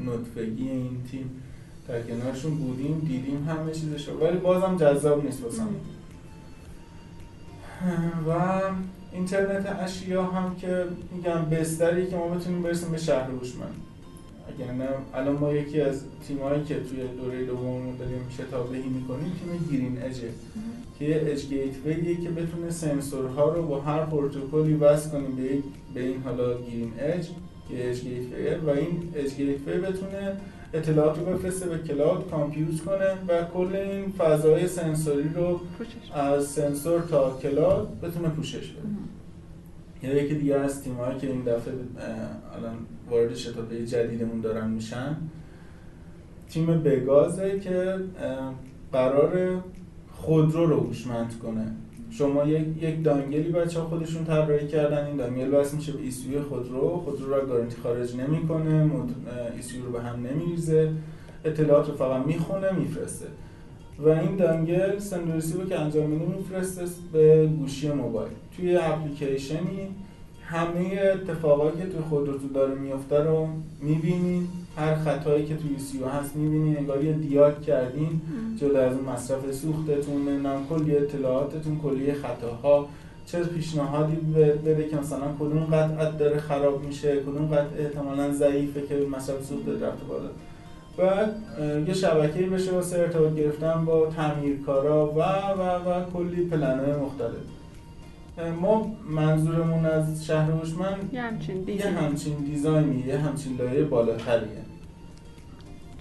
نطفگی 0.06 0.70
این 0.70 1.04
تیم 1.12 1.42
در 1.88 2.02
کنارشون 2.02 2.56
بودیم 2.56 3.00
دیدیم 3.00 3.48
همه 3.50 3.72
چیزش 3.72 4.10
ولی 4.10 4.38
بازم 4.38 4.78
جذاب 4.78 5.26
نیست 5.26 5.44
واسم. 5.44 5.68
و 8.28 8.62
اینترنت 9.12 9.80
اشیا 9.80 10.24
هم 10.24 10.56
که 10.56 10.86
میگم 11.16 11.46
بستری 11.46 12.08
که 12.08 12.16
ما 12.16 12.28
بتونیم 12.28 12.64
برسیم 12.64 12.92
به 12.92 12.98
شهر 12.98 13.30
هوشمند. 13.32 13.76
اگر 14.48 14.72
نه 14.72 14.88
الان 15.14 15.36
ما 15.36 15.54
یکی 15.54 15.82
از 15.82 16.04
تیمایی 16.28 16.64
که 16.64 16.76
توی 16.76 17.08
دوره 17.22 17.46
دوم 17.46 17.98
داریم 18.00 18.30
شتابهی 18.30 18.90
می‌کنیم 18.90 19.32
تیم 19.40 19.78
گرین 19.78 20.02
اجه 20.02 20.30
که 21.00 21.06
یه 21.06 21.22
اج 21.26 21.46
گیت 21.46 21.84
که 22.24 22.30
بتونه 22.30 22.70
سنسورها 22.70 23.54
رو 23.54 23.68
با 23.68 23.82
هر 23.82 24.06
پروتکلی 24.06 24.74
وصل 24.74 25.10
کنیم 25.10 25.36
به 25.36 25.50
به 25.94 26.08
این 26.08 26.22
حالا 26.22 26.54
گرین 26.54 26.92
اج 27.00 27.28
که 27.70 27.90
اج 27.90 28.02
گیت 28.02 28.24
و 28.66 28.70
این 28.70 29.14
اج 29.16 29.34
گیت 29.34 29.60
بتونه 29.60 30.38
اطلاعات 30.74 31.20
رو 31.20 31.26
بفرسته 31.26 31.70
به 31.70 31.78
کلاود 31.78 32.30
کامپیوت 32.32 32.82
کنه 32.82 33.14
و 33.28 33.44
کل 33.54 33.76
این 33.76 34.12
فضای 34.12 34.68
سنسوری 34.68 35.30
رو 35.36 35.60
از 36.14 36.46
سنسور 36.46 37.02
تا 37.02 37.40
کلاود 37.42 38.02
بتونه 38.02 38.30
پوشش 38.30 38.72
بده. 38.72 38.88
یا 40.04 40.24
یکی 40.24 40.36
دیگه 40.36 40.56
از 40.56 40.84
تیمایی 40.84 41.18
که 41.20 41.28
این 41.28 41.42
دفعه 41.42 41.74
الان 42.58 42.76
وارد 43.10 43.36
شتابه 43.36 43.86
جدیدمون 43.86 44.42
دارن 44.42 44.70
میشن 44.70 45.16
تیم 46.50 46.66
بگازه 46.66 47.60
که 47.60 47.96
قرار 48.92 49.64
خودرو 50.26 50.66
رو 50.66 50.80
هوشمند 50.80 51.40
کنه. 51.44 51.72
شما 52.10 52.46
یک 52.46 52.84
یک 52.84 53.04
dongle 53.04 53.45
ی 53.45 53.52
بچه 53.52 53.80
ها 53.80 53.86
خودشون 53.86 54.26
طراحی 54.26 54.68
کردن 54.68 55.06
این 55.06 55.16
dongle 55.16 55.50
وصل 55.50 55.76
میشه 55.76 55.92
به 55.92 56.02
ECU 56.02 56.44
خودرو. 56.44 57.02
خودرو 57.06 57.34
رو 57.34 57.48
گارانتی 57.48 57.76
خارج 57.84 58.16
نمی‌کنه 58.16 58.92
ECU 59.56 59.86
رو 59.86 59.92
به 59.92 60.02
هم 60.02 60.28
نمیریزه. 60.28 60.92
اطلاعات 61.46 61.88
رو 61.88 61.96
فقط 61.96 62.26
می‌خونه 62.26 62.72
میفرسته. 62.72 63.26
و 64.00 64.10
این 64.10 64.36
dongle 64.36 65.00
send 65.00 65.44
رو 65.54 65.70
که 65.70 65.80
انجام 65.80 66.10
میده 66.10 66.26
میفرسته 66.26 66.82
به 67.14 67.48
گوشی 67.60 67.92
موبایل. 67.92 68.32
توی 68.58 68.76
اپلیکیشنی 68.76 69.90
همه 70.42 71.02
اتفاقاتی 71.14 71.78
که 71.78 71.86
توی 71.86 72.02
خودروتون 72.10 72.52
داره 72.54 72.76
میفته 72.76 73.24
رو 73.24 73.48
می‌بینید 73.82 74.48
هر 74.78 74.96
خطایی 74.96 75.46
که 75.46 75.56
توی 75.56 75.80
سیو 75.80 76.08
هست 76.08 76.36
می‌بینید 76.36 76.78
انگار 76.78 77.04
یه 77.04 77.14
دیاد 77.14 77.62
کردین 77.62 78.22
جدا 78.58 78.82
از 78.82 78.94
اون 78.94 79.06
مصرف 79.06 79.52
سوختتون 79.52 80.46
نم 80.46 80.66
کلی 80.70 80.98
اطلاعاتتون 80.98 81.80
کلی 81.80 82.14
خطاها. 82.14 82.88
چه 83.26 83.44
پیشنهادی 83.44 84.16
بده 84.66 84.88
که 84.88 84.98
مثلا 84.98 85.28
کدوم 85.40 85.64
قطعت 85.64 86.18
داره 86.18 86.40
خراب 86.40 86.84
میشه 86.84 87.16
کدوم 87.16 87.46
قطع 87.48 87.84
احتمالا 87.84 88.32
ضعیفه 88.32 88.82
که 88.82 88.96
مصرف 89.12 89.46
سوخت 89.46 89.68
رفته 89.68 90.06
بالا. 90.08 90.30
و 90.98 91.28
یه 91.88 91.94
شبکه 91.94 92.46
بشه 92.46 92.72
واسه 92.72 93.00
ارتباط 93.00 93.36
گرفتن 93.36 93.86
با 93.86 94.08
تعمیرکارا 94.08 95.08
و 95.08 95.20
و 95.60 95.90
و 95.90 96.04
کلی 96.14 96.46
پلنهای 96.46 96.94
مختلف. 96.94 97.44
ما 98.62 98.92
منظورمون 99.10 99.86
از 99.86 100.26
شهر 100.26 100.52
هوشمند 100.52 101.10
یه 101.14 101.22
همچین 101.22 101.68
یه 101.68 101.88
همچین 101.88 102.34
دیزاینی 102.34 103.04
یه 103.08 103.18
همچین 103.18 103.58
لایه 103.58 103.84
بالاتریه. 103.84 104.65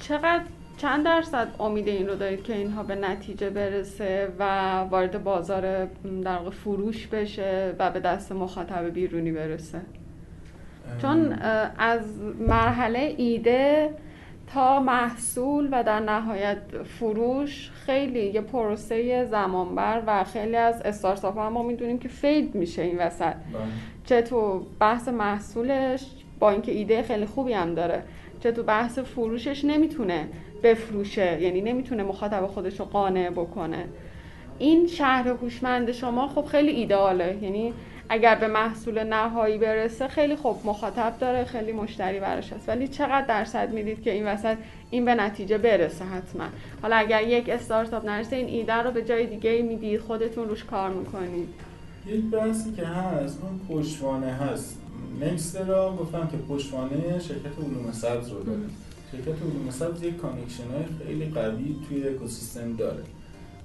چقدر 0.09 0.43
چند 0.77 1.05
درصد 1.05 1.49
امید 1.61 1.89
این 1.89 2.09
رو 2.09 2.15
دارید 2.15 2.43
که 2.43 2.57
اینها 2.57 2.83
به 2.83 2.95
نتیجه 2.95 3.51
برسه 3.51 4.29
و 4.39 4.45
وارد 4.81 5.25
بازار 5.25 5.85
در 6.25 6.37
واقع 6.37 6.51
فروش 6.51 7.07
بشه 7.07 7.75
و 7.79 7.91
به 7.91 8.01
دست 8.01 8.33
مخاطب 8.33 8.91
بیرونی 8.91 9.33
برسه؟ 9.33 9.81
چون 11.03 11.33
از 11.79 12.19
مرحله 12.49 13.15
ایده 13.17 13.91
تا 14.47 14.81
محصول 14.81 15.69
و 15.73 15.85
در 15.85 16.01
نهایت 16.01 16.59
فروش 16.99 17.71
خیلی 17.87 18.27
یه 18.27 18.41
پروسه 18.41 19.25
زمانبر 19.25 20.03
و 20.07 20.25
خیلی 20.25 20.57
از 20.57 20.83
استارتاپ 20.83 21.35
ها 21.35 21.51
ما 21.51 21.63
می‌دونیم 21.63 21.99
که 21.99 22.09
فید 22.09 22.55
میشه 22.55 22.83
این 22.83 22.99
وسط. 22.99 23.23
بله. 23.23 23.35
چه 24.05 24.23
تو 24.23 24.67
بحث 24.81 25.09
محصولش 25.09 26.07
با 26.39 26.51
اینکه 26.51 26.73
ایده 26.73 27.03
خیلی 27.03 27.27
خوبی 27.27 27.53
هم 27.53 27.75
داره. 27.75 28.03
چه 28.41 28.53
تو 28.53 28.63
بحث 28.63 28.99
فروشش 28.99 29.65
نمی‌تونه 29.65 30.29
بفروشه 30.63 31.43
یعنی 31.43 31.61
نمی‌تونه 31.61 32.03
مخاطب 32.03 32.47
خودش 32.47 32.81
رو 32.81 32.85
قانع 32.85 33.31
بکنه. 33.31 33.85
این 34.59 34.87
شهر 34.87 35.29
هوشمند 35.29 35.93
شما 35.93 36.29
خب 36.29 36.45
خیلی 36.45 36.71
ایداله 36.71 37.39
یعنی 37.43 37.73
اگر 38.09 38.35
به 38.35 38.49
محصول 38.49 39.05
نهایی 39.05 39.59
برسه 39.59 40.09
خیلی 40.09 40.37
خوب 40.37 40.61
مخاطب 40.65 41.13
داره 41.21 41.45
خیلی 41.45 41.73
مشتری 41.73 42.21
براش 42.21 42.53
هست. 42.53 42.69
ولی 42.69 42.89
چقدر 42.89 43.27
درصد 43.27 43.73
می‌دید 43.73 44.03
که 44.03 44.13
این 44.13 44.27
وسط 44.27 44.57
این 44.91 45.05
به 45.05 45.15
نتیجه 45.15 45.59
برسه 45.59 46.05
حتما؟ 46.05 46.45
حالا 46.83 46.97
اگر 46.97 47.29
یک 47.29 47.49
استارتاپ 47.49 48.07
نرسه 48.07 48.37
این 48.37 48.49
ایده 48.49 48.75
رو 48.75 48.91
به 48.91 49.03
جای 49.03 49.27
دیگه 49.27 49.63
می‌دید 49.63 50.01
خودتون 50.01 50.49
روش 50.49 50.65
کار 50.65 50.91
می‌کنید. 50.91 51.49
یک 52.07 52.25
بحثی 52.25 52.73
که 52.73 52.83
هست 52.83 53.39
اون 53.43 53.81
پشتوانه 53.83 54.33
هست. 54.33 54.84
نکسترا 55.21 55.97
گفتم 55.97 56.29
که 56.29 56.37
پشتوانه 56.37 57.19
شرکت 57.19 57.59
علوم 57.59 57.93
سبز 57.93 58.29
رو 58.29 58.43
داره. 58.43 58.59
شرکت 59.13 59.43
علوم 59.43 59.71
سبز 59.71 60.03
یک 60.03 60.17
connection 60.17 60.65
های 60.65 61.07
خیلی 61.07 61.25
قوی 61.25 61.77
توی 61.89 62.09
اکوسیستم 62.09 62.77
داره. 62.77 63.03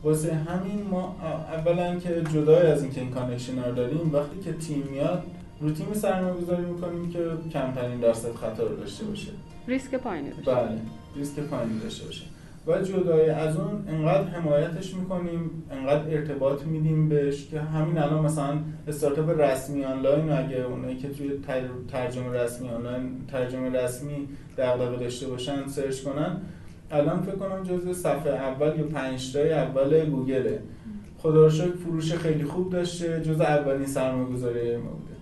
واسه 0.04 0.34
همین 0.34 0.84
ما 0.84 1.16
اولا 1.52 1.96
که 2.00 2.24
جدای 2.34 2.68
از 2.68 2.84
اینکه 2.84 3.02
این 3.02 3.12
connection 3.12 3.64
رو 3.64 3.76
داریم 3.76 4.14
وقتی 4.14 4.40
که 4.44 4.54
تیم 4.54 4.84
میاد 4.92 5.24
رو 5.62 5.72
تیم 5.72 5.94
سرمایه 5.94 6.34
گذاری 6.34 6.66
می‌کنیم 6.66 7.10
که 7.12 7.20
کمترین 7.54 8.00
درصد 8.00 8.36
خطا 8.36 8.64
رو 8.64 8.76
داشته 8.76 9.06
باشه. 9.06 9.28
ریسک 9.68 9.96
پایینی 9.96 10.30
داشته 10.30 10.52
بله 10.52 10.80
ریسک 11.16 11.40
پایینی 11.40 11.80
داشته 11.80 12.06
باشه. 12.06 12.24
و 12.68 12.82
جدای 12.82 13.30
از 13.30 13.58
اون 13.58 13.84
انقدر 13.88 14.24
حمایتش 14.24 14.96
می‌کنیم 14.96 15.64
انقدر 15.72 16.18
ارتباط 16.18 16.64
میدیم 16.64 17.10
بهش 17.10 17.48
که 17.48 17.62
همین 17.62 17.98
الان 17.98 18.26
مثلا 18.26 18.58
استارتاپ 18.88 19.42
رسمی 19.42 19.84
آنلاین 19.84 20.32
اگه 20.32 20.66
اونایی 20.66 20.98
که 20.98 21.10
توی 21.10 21.32
ترجمه 21.92 22.30
رسمی 22.30 22.70
آنلاین 22.70 23.12
ترجمه 23.28 23.70
رسمی 23.70 24.28
دغدغه 24.58 24.98
داشته 24.98 25.28
باشن 25.28 25.68
search 25.68 26.02
کنن 26.04 26.38
الان 26.92 27.22
فکر 27.22 27.36
کنم 27.36 27.64
جزء 27.64 27.94
صفحه 27.94 28.34
اول 28.34 28.80
یا 28.80 28.86
پنج 28.86 29.38
اول 29.38 30.06
گوگله. 30.10 30.60
خدا 31.18 31.44
رو 31.44 31.50
فروش 31.50 32.14
خیلی 32.14 32.44
خوب 32.44 32.70
داشته 32.70 33.22
جزء 33.22 33.44
اولین 33.44 33.86
سرمایه 33.86 34.30
گذاری 34.30 34.78
ما 34.78 34.90
بوده. 34.90 35.16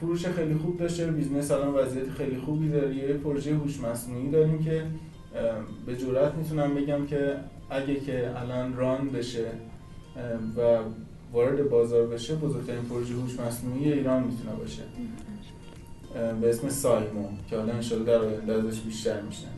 فروش 0.00 0.26
خیلی 0.26 0.54
خوب 0.54 0.78
داشته 0.78 1.06
بیزنس 1.06 1.50
الان 1.50 1.74
وضعیت 1.74 2.10
خیلی 2.10 2.36
خوبی 2.36 2.68
داره. 2.68 2.94
یه 2.94 3.14
پروژه 3.14 3.54
هوش 3.54 3.80
مصنوعی 3.80 4.30
داریم 4.30 4.58
که 4.58 4.82
به 5.86 5.96
جرات 5.96 6.34
می‌تونم 6.34 6.74
بگم 6.74 7.06
که 7.06 7.36
اگه 7.70 8.00
که 8.00 8.30
الان 8.36 8.76
run 8.76 9.08
بشه 9.08 9.46
و 10.56 10.78
وارد 11.32 11.70
بازار 11.70 12.06
بشه 12.06 12.34
بزرگترین 12.34 12.82
پروژه 12.82 13.14
هوش 13.14 13.40
مصنوعی 13.40 13.92
ایران 13.92 14.22
می‌تونه 14.22 14.56
باشه. 14.56 14.82
به 16.40 16.50
اسم 16.50 16.68
سایمو 16.68 17.28
که 17.50 17.56
حالا 17.56 17.72
انشالله 17.72 18.04
در 18.04 18.18
آینده 18.18 18.52
ازش 18.52 18.80
بیشتر 18.80 19.20
میشن 19.20 19.48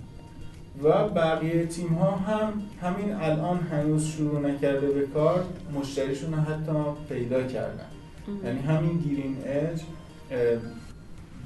و 0.83 1.09
بقیه 1.09 1.67
تیم 1.67 1.89
ها 1.89 2.11
هم 2.11 2.53
همین 2.83 3.15
الان 3.15 3.59
هنوز 3.59 4.05
شروع 4.05 4.41
نکرده 4.41 4.91
به 4.91 5.07
کار 5.07 5.45
مشتریشون 5.75 6.35
رو 6.35 6.41
حتی 6.41 6.73
پیدا 7.09 7.43
کردن. 7.43 7.87
یعنی 8.45 8.61
همین 8.61 8.99
گیرین 8.99 9.37
اج 9.45 9.81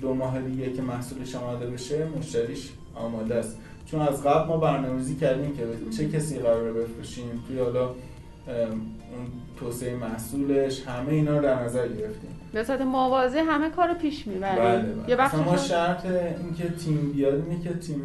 دو 0.00 0.14
ماه 0.14 0.42
دیگه 0.42 0.72
که 0.72 0.82
محصولش 0.82 1.34
آماده 1.34 1.66
بشه 1.66 2.06
مشتریش 2.18 2.70
آماده 2.94 3.34
است. 3.34 3.58
چون 3.86 4.00
از 4.00 4.22
قبل 4.22 4.48
ما 4.48 4.56
برنامه‌ریزی 4.56 5.16
کردیم 5.16 5.56
که 5.56 5.62
چه 5.96 6.08
کسی 6.08 6.38
قراره 6.38 6.72
بفروشیم 6.72 7.42
توی 7.48 7.58
حالا 7.58 7.84
اون 7.86 9.26
توسعه 9.60 9.96
محصولش 9.96 10.82
همه 10.86 11.12
اینا 11.12 11.36
رو 11.36 11.42
در 11.42 11.64
نظر 11.64 11.88
گرفتیم. 11.88 12.30
به 12.52 12.64
صورت 12.64 12.80
موازی 12.80 13.38
همه 13.38 13.70
کار 13.70 13.94
پیش 13.94 14.26
می‌بریم. 14.26 14.64
بله 14.64 14.82
بله. 14.82 15.10
یه 15.10 15.16
وقتی 15.16 15.36
ما 15.36 15.56
شرط 15.56 16.06
اینکه 16.06 16.68
تیم 16.84 17.12
بیاد 17.12 17.34
اینه 17.34 17.60
که 17.62 17.74
تیم 17.74 18.02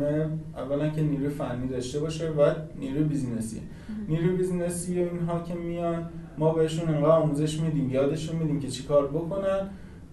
اولا 0.58 0.90
که 0.90 1.02
نیرو 1.02 1.30
فنی 1.30 1.68
داشته 1.68 2.00
باشه 2.00 2.30
و 2.30 2.52
نیرو 2.80 3.04
business 3.04 3.50
ی. 3.50 3.62
نیرو 4.08 4.38
business 4.38 4.96
ی 4.96 5.04
و 5.04 5.08
اینها 5.14 5.44
که 5.44 5.54
میان 5.54 6.10
ما 6.38 6.54
بهشون 6.54 6.90
انقدر 6.90 7.06
آموزش 7.06 7.60
میدیم 7.60 7.90
یادشون 7.90 8.36
میدیم 8.36 8.60
که 8.60 8.68
چیکار 8.68 9.08
بکنن. 9.08 9.70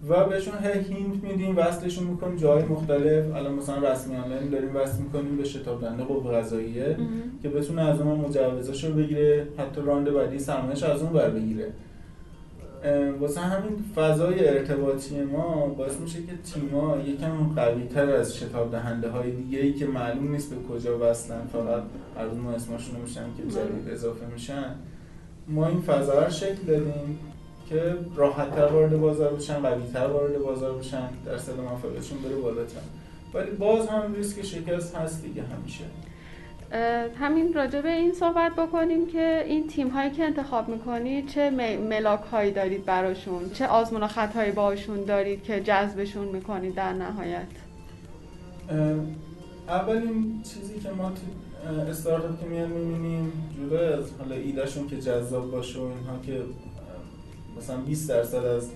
و 0.09 0.25
بهشون 0.25 0.53
هی 0.63 0.93
hint 0.93 1.23
میدیم 1.23 1.57
وصلشون 1.57 2.03
می‌کنیم 2.03 2.35
جای 2.35 2.63
مختلف. 2.63 3.35
الان 3.35 3.53
مثلا 3.53 3.91
رسمی 3.91 4.15
آنلاین 4.15 4.49
داریم 4.49 4.75
وصل 4.75 5.01
می‌کنیم 5.01 5.37
به 5.37 5.43
شتاب 5.43 5.81
دهنده 5.81 6.03
قوه 6.03 6.33
قضاییه 6.33 6.97
که 7.43 7.49
بتونه 7.49 7.81
از 7.81 8.01
اون 8.01 8.19
مجوزاشو 8.19 8.93
بگیره 8.93 9.47
حتی 9.57 9.81
راند 9.81 10.09
بعدی 10.09 10.39
سرمایه‌اش 10.39 10.83
از 10.83 11.01
اون 11.01 11.13
بر 11.13 11.29
بگیره. 11.29 11.71
واسه 13.19 13.41
همین 13.41 13.83
فضای 13.95 14.47
ارتباطی 14.47 15.21
ما 15.21 15.65
باعث 15.67 15.99
میشه 15.99 16.19
که 16.19 16.31
تیما 16.53 16.97
یکم 16.97 17.53
قوی 17.55 17.83
تر 17.83 18.09
از 18.09 18.37
شتاب 18.37 18.71
دهنده 18.71 19.09
های 19.09 19.31
دیگه 19.31 19.59
ای 19.59 19.73
که 19.73 19.85
معلوم 19.85 20.31
نیست 20.31 20.49
به 20.49 20.55
کجا 20.73 20.97
وصلن 21.01 21.47
فقط 21.53 21.83
هر 22.17 22.27
ما 22.43 22.51
اسمشون 22.51 23.01
میشن 23.01 23.25
که 23.37 23.43
جدید 23.43 23.89
اضافه 23.93 24.25
میشن. 24.33 24.75
ما 25.47 25.67
این 25.67 25.81
فضا 25.81 26.23
رو 26.23 26.29
شکل 26.29 26.63
دادیم 26.67 27.19
که 27.69 27.95
راحت 28.15 28.55
تر 28.55 28.65
وارد 28.65 28.99
بازار 29.01 29.33
بشن 29.33 29.59
قوی 29.59 29.83
تر 29.93 30.07
وارد 30.07 30.39
بازار 30.39 30.77
بشن 30.77 31.09
درصد 31.25 31.59
موفقیتشون 31.59 32.17
بره 32.17 32.35
بالاتر 32.35 32.79
ولی 33.33 33.51
باز 33.51 33.87
هم 33.87 34.13
ریسک 34.15 34.45
شکست 34.45 34.95
هست 34.95 35.23
دیگه 35.23 35.43
همیشه. 35.43 35.83
همین 37.19 37.53
راجع 37.53 37.81
به 37.81 37.89
این 37.89 38.13
صحبت 38.13 38.51
بکنیم 38.55 39.07
که 39.07 39.43
این 39.47 39.67
تیم 39.67 39.89
هایی 39.89 40.11
که 40.11 40.23
انتخاب 40.23 40.69
می‌کنید 40.69 41.27
چه 41.27 41.49
ملاک 41.89 42.21
هایی 42.31 42.51
دارید 42.51 42.85
براشون؟ 42.85 43.49
چه 43.53 43.67
آزمون 43.67 44.03
و 44.03 44.07
خط 44.07 44.35
هایی 44.35 44.51
باشون 44.51 45.03
دارید 45.03 45.43
که 45.43 45.61
جذبشون 45.61 46.27
می‌کنید 46.27 46.75
در 46.75 46.93
نهایت؟ 46.93 47.47
اولین 49.67 50.41
چیزی 50.43 50.79
که 50.79 50.89
ما 50.89 51.11
استارتاپ 51.89 52.39
که 52.39 52.45
میان 52.45 52.69
می‌بینیم 52.69 53.31
جدا 53.57 53.97
از 53.97 54.05
حالا 54.19 54.35
ایدهشون 54.35 54.87
که 54.87 54.97
جذاب 54.97 55.51
باشه 55.51 55.79
و 55.79 55.83
اینها 55.83 56.19
که 56.25 56.41
مثلا 57.57 57.77
20 57.77 58.09
درصد 58.09 58.45
از 58.45 58.69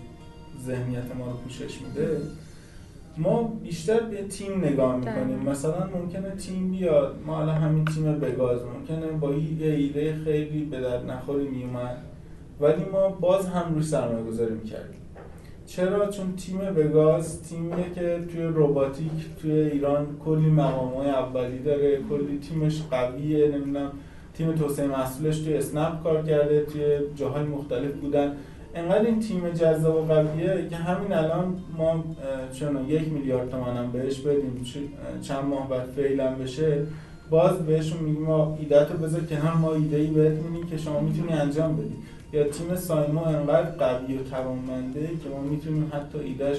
ذهنیت 0.66 1.16
ما 1.20 1.26
رو 1.26 1.38
پوشش 1.38 1.82
میده 1.82 2.22
ما 3.18 3.44
بیشتر 3.64 4.00
به 4.00 4.24
تیم 4.24 4.66
نگاه 4.66 4.96
می‌کنیم. 4.96 5.40
مثلا 5.40 5.90
ممکنه 5.96 6.36
تیم 6.36 6.72
بیاد 6.72 7.16
ما 7.26 7.42
الان 7.42 7.56
همین 7.56 7.86
تیم 7.86 8.20
بگاز 8.20 8.60
ممکنه 8.66 9.08
با 9.08 9.32
یه 9.34 9.68
ایده 9.68 10.16
خیلی 10.24 10.66
به 10.66 10.82
در 10.82 11.04
نخوری 11.04 11.48
میومد 11.48 11.98
ولی 12.60 12.86
ما 12.92 13.10
باز 13.10 13.48
هم 13.48 13.74
روی 13.74 13.84
سرمایه 13.84 14.24
گذاری 14.24 14.54
می‌کردیم. 14.54 15.02
چرا؟ 15.66 16.10
چون 16.10 16.36
تیم 16.36 16.58
بگاز 16.60 17.44
تیمیه 17.44 17.92
که 17.96 18.20
توی 18.32 18.44
روباتیک 18.44 19.12
توی 19.42 19.52
ایران 19.52 20.08
کلی 20.26 20.50
مقام 20.50 20.94
های 20.94 21.10
اولی 21.10 21.60
داره 21.60 22.00
کلی 22.10 22.40
تیمش 22.40 22.82
قویه 22.92 23.48
نمی‌دونم 23.48 23.92
تیم 24.34 24.52
توسعه 24.52 24.88
محصولش 24.88 25.40
توی 25.40 25.54
اسنپ 25.54 26.04
کار 26.04 26.24
کرده 26.24 26.66
توی 26.66 26.98
جاهای 27.16 27.44
مختلف 27.44 27.92
بودن. 27.92 28.36
انقدر 28.76 29.06
این 29.06 29.20
تیم 29.20 29.50
جذاب 29.50 29.96
و 29.96 30.14
قویه 30.14 30.68
که 30.70 30.76
همین 30.76 31.14
الان 31.14 31.56
ما 31.78 32.04
چون 32.54 32.86
یک 32.88 33.08
میلیارد 33.08 33.50
تومن 33.50 33.78
هم 33.78 33.92
بهش 33.92 34.20
بدیم 34.20 34.66
چند 35.22 35.44
ماه 35.46 35.70
بعد 35.70 35.90
فیلم 35.96 36.36
بشه 36.36 36.86
باز 37.30 37.66
بهشون 37.66 38.04
میگیم 38.04 38.24
ما 38.24 38.58
ایده 38.60 38.86
تو 38.86 38.94
بذار 38.94 39.22
کنار 39.22 39.54
ما 39.54 39.74
ایده 39.74 39.98
ای 39.98 40.08
بهت 40.08 40.34
میدیم 40.34 40.68
که 40.70 40.78
شما 40.78 41.00
می‌تونی 41.00 41.34
انجام 41.34 41.78
بدی. 41.78 41.96
یا 42.34 42.44
تیم 42.44 42.76
سایما 42.76 43.26
انقدر 43.26 43.70
قوی 43.72 44.18
و 44.18 44.24
توانمنده 44.24 45.08
که 45.08 45.30
ما 45.30 45.42
می‌تونیم 45.42 45.92
حتی 45.94 46.20
ایدهش 46.20 46.58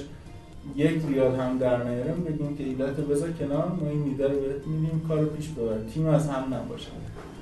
یک 0.75 1.01
ریال 1.09 1.35
هم 1.35 1.57
در 1.57 1.83
نیارم 1.83 2.23
بگیم 2.23 2.57
که 2.57 2.63
ایده 2.63 2.93
تو 2.93 3.01
بذار 3.01 3.31
کنار 3.31 3.67
ما 3.67 3.89
این 3.89 4.03
ایده 4.03 4.27
رو 4.27 4.39
بهت 4.39 4.67
میدیم 4.67 5.01
کارو 5.07 5.25
پیش 5.25 5.49
ببر. 5.49 5.89
تیم 5.93 6.05
از 6.07 6.29
هم 6.29 6.53
نباشه. 6.53 6.89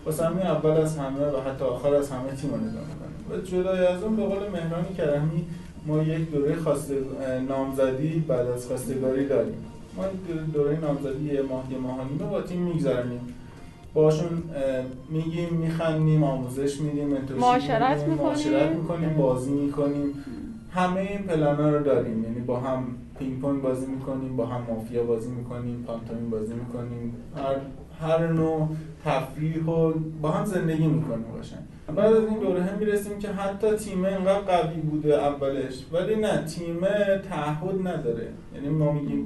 واسه 0.05 0.25
همین 0.25 0.41
اول 0.41 0.71
از 0.71 0.97
همه 0.97 1.25
و 1.25 1.41
حتی 1.49 1.63
آخر 1.65 1.93
از 1.93 2.11
همه 2.11 2.31
تیم 2.31 2.49
رو 2.51 2.57
نگاه 2.57 2.83
و 3.29 3.41
جدای 3.41 3.85
از 3.85 4.03
اون 4.03 4.15
به 4.15 4.23
قول 4.23 4.49
مهرانی 4.49 4.95
کرمی 4.97 5.45
ما 5.85 6.03
یک 6.03 6.31
دوره 6.31 6.55
خواست 6.55 6.91
نامزدی 7.49 8.23
بعد 8.27 8.47
از 8.47 8.67
خواستگاری 8.67 9.27
داریم. 9.27 9.65
ما 9.97 10.03
دوره 10.53 10.79
نامزدی 10.79 11.33
یه 11.33 11.41
ماه 11.41 11.63
یه 11.71 11.77
ماه 11.77 12.29
با 12.31 12.41
تیم 12.41 12.61
میگذرنیم 12.61 13.19
باشون 13.93 14.43
میگیم 15.09 15.53
میخندیم 15.53 16.23
آموزش 16.23 16.81
میدیم 16.81 17.17
معاشرت 17.39 18.07
می‌کنیم. 18.07 18.77
می‌کنیم 18.77 19.17
بازی 19.17 19.51
می‌کنیم. 19.51 20.13
همه 20.73 20.99
این 20.99 21.23
پلانا 21.23 21.69
رو 21.69 21.83
داریم. 21.83 22.23
یعنی 22.23 22.39
با 22.39 22.59
هم 22.59 22.83
پینگ 23.19 23.39
پونگ 23.39 23.61
بازی 23.61 23.85
می‌کنیم 23.85 24.35
با 24.35 24.45
هم 24.45 24.61
مافیا 24.69 25.03
بازی 25.03 25.31
می‌کنیم 25.31 25.83
پانتومین 25.87 26.29
بازی 26.29 26.53
می‌کنیم. 26.53 27.15
هر 27.35 27.55
هر 28.01 28.27
نوع 28.27 28.69
تفریح 29.05 29.65
و 29.65 29.93
با 30.21 30.29
هم 30.31 30.45
زندگی 30.45 30.87
می‌کنیم 30.87 31.25
باشن 31.37 31.57
بعد 31.95 32.13
از 32.13 32.23
این 32.23 32.39
دوره 32.39 32.63
هم 32.63 32.79
می‌رسیم 32.79 33.19
که 33.19 33.27
حتی 33.27 33.71
تیمه 33.71 34.07
انقدر 34.07 34.39
قوی 34.39 34.81
بوده 34.81 35.23
اولش 35.23 35.85
ولی 35.91 36.15
نه 36.15 36.45
تیمه 36.45 37.21
تعهد 37.29 37.87
نداره. 37.87 38.27
یعنی 38.55 38.69
ما 38.69 38.91
میگیم 38.91 39.25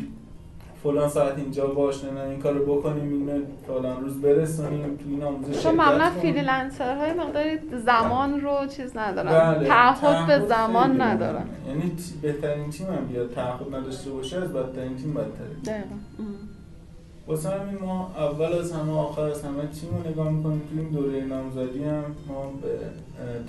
فلان 0.86 1.10
ساعت 1.10 1.38
اینجا 1.38 1.68
باش 1.68 2.04
نه 2.04 2.22
این 2.22 2.40
کارو 2.40 2.76
بکنیم 2.76 3.14
اینو 3.14 3.42
فلان 3.68 4.02
روز 4.02 4.22
برسونیم 4.22 4.98
تو 4.98 5.10
این 5.10 5.24
آموزش 5.24 5.64
چون 5.64 5.76
معمولا 5.76 6.10
فریلنسر 6.10 6.98
های 6.98 7.14
مقداری 7.14 7.60
زمان 7.86 8.42
رو 8.42 8.68
چیز 8.68 8.98
ندارن. 8.98 9.54
بله. 9.54 9.68
تعهد 9.68 10.28
به 10.28 10.48
زمان 10.48 11.02
ندارن. 11.02 11.46
یعنی 11.68 11.92
بهترین 12.22 12.70
تیم 12.70 12.88
هم 12.88 13.06
بیاد 13.06 13.34
تعهد 13.34 13.76
نداشته 13.76 14.12
باشه 14.12 14.38
از 14.38 14.54
بدترین 14.54 14.96
تیم 14.96 15.14
بدتره. 15.14 15.56
دقیقا. 15.66 15.96
واسه 17.28 17.50
همین 17.50 17.82
ما 17.82 18.12
اول 18.18 18.54
از 18.54 18.72
همه 18.72 18.92
آخر 18.92 19.22
از 19.22 19.44
همه 19.44 19.68
تیم 19.68 19.90
رو 19.90 20.12
نگاه 20.12 20.30
می‌کنیم 20.32 20.62
تو 20.72 20.80
این 20.80 20.90
دوره 20.90 21.26
نامزدی 21.26 21.84
هم 21.84 22.04
ما 22.28 22.54
به 22.62 22.78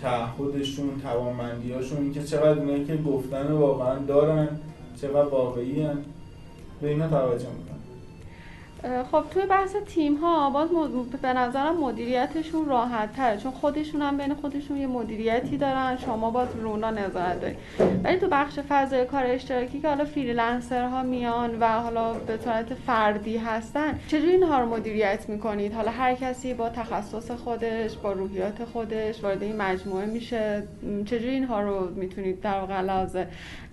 تعهدشون 0.02 1.00
توانمندیاشون 1.02 1.98
اینکه 1.98 2.22
چقدر 2.22 2.58
اونایی 2.58 2.84
که 2.84 2.96
گفتن 2.96 3.52
واقعا 3.52 3.98
دارن 3.98 4.48
چقدر 5.00 5.28
واقعی 5.28 5.82
هن. 5.82 5.98
به 6.80 6.88
اینا 6.88 7.08
توجه 7.08 7.48
می‌کنیم 7.48 7.75
خب 9.12 9.24
توی 9.30 9.46
بحث 9.46 9.76
تیم 9.76 10.14
ها 10.14 10.50
باز 10.50 10.68
به 11.22 11.32
نظرم 11.32 11.76
مدیریتشون 11.76 12.66
راحت 12.66 13.12
تره. 13.12 13.36
چون 13.36 13.52
خودشون 13.52 14.02
هم 14.02 14.18
بین 14.18 14.34
خودشون 14.34 14.76
یه 14.76 14.86
مدیریتی 14.86 15.56
دارن. 15.56 15.96
شما 15.96 16.30
باز 16.30 16.48
رونا 16.62 16.90
نظارت 16.90 17.40
دارید. 17.40 17.56
ولی 18.04 18.16
تو 18.16 18.28
بخش 18.28 18.58
فضای 18.68 19.04
کار 19.04 19.24
اشتراکی 19.26 19.80
که 19.80 19.88
حالا 19.88 20.04
فریلنسر 20.04 20.88
ها 20.88 21.02
میان 21.02 21.60
و 21.60 21.66
حالا 21.66 22.14
به 22.14 22.38
صورت 22.44 22.74
فردی 22.74 23.36
هستن 23.36 23.98
چجوری 24.08 24.30
اینها 24.30 24.60
رو 24.60 24.66
مدیریت 24.66 25.28
می‌کنید؟ 25.28 25.72
حالا 25.72 25.90
هر 25.90 26.14
کسی 26.14 26.54
با 26.54 26.68
تخصص 26.68 27.30
خودش 27.30 27.96
با 27.96 28.12
روحیات 28.12 28.64
خودش 28.64 29.24
وارد 29.24 29.42
این 29.42 29.56
مجموعه 29.56 30.06
میشه. 30.06 30.62
چجوری 31.04 31.30
اینها 31.30 31.60
رو 31.60 31.90
می‌تونید 31.94 32.40
در 32.40 32.60
واقع 32.60 32.76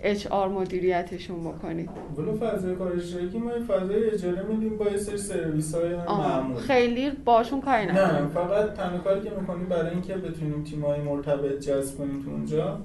اچ 0.03 0.27
آر 0.27 0.47
مدیریتشون 0.49 1.43
بکنید؟ 1.43 1.89
ولو 2.17 2.37
فضای 2.37 2.75
کار 2.75 2.93
اشتراکی 2.95 3.37
ما 3.37 3.51
فضای 3.67 4.09
اجاره 4.09 4.43
میدیم 4.43 4.77
با 4.77 4.85
سری 5.03 5.17
سرویس 5.17 5.75
های 5.75 5.95
معمول 5.95 6.57
خیلی 6.57 7.09
باشون 7.25 7.61
کاری 7.61 7.85
نه 7.85 8.27
فقط 8.33 8.73
تنها 8.73 8.97
کاری 8.97 9.21
که 9.21 9.31
می‌کنیم 9.39 9.65
برای 9.65 9.89
اینکه 9.89 10.15
بتونیم 10.15 10.63
تیم 10.63 10.85
های 10.85 11.01
مرتبط 11.01 11.59
جذب 11.59 11.97
کنیم 11.97 12.23
تو 12.25 12.29
اونجا 12.31 12.77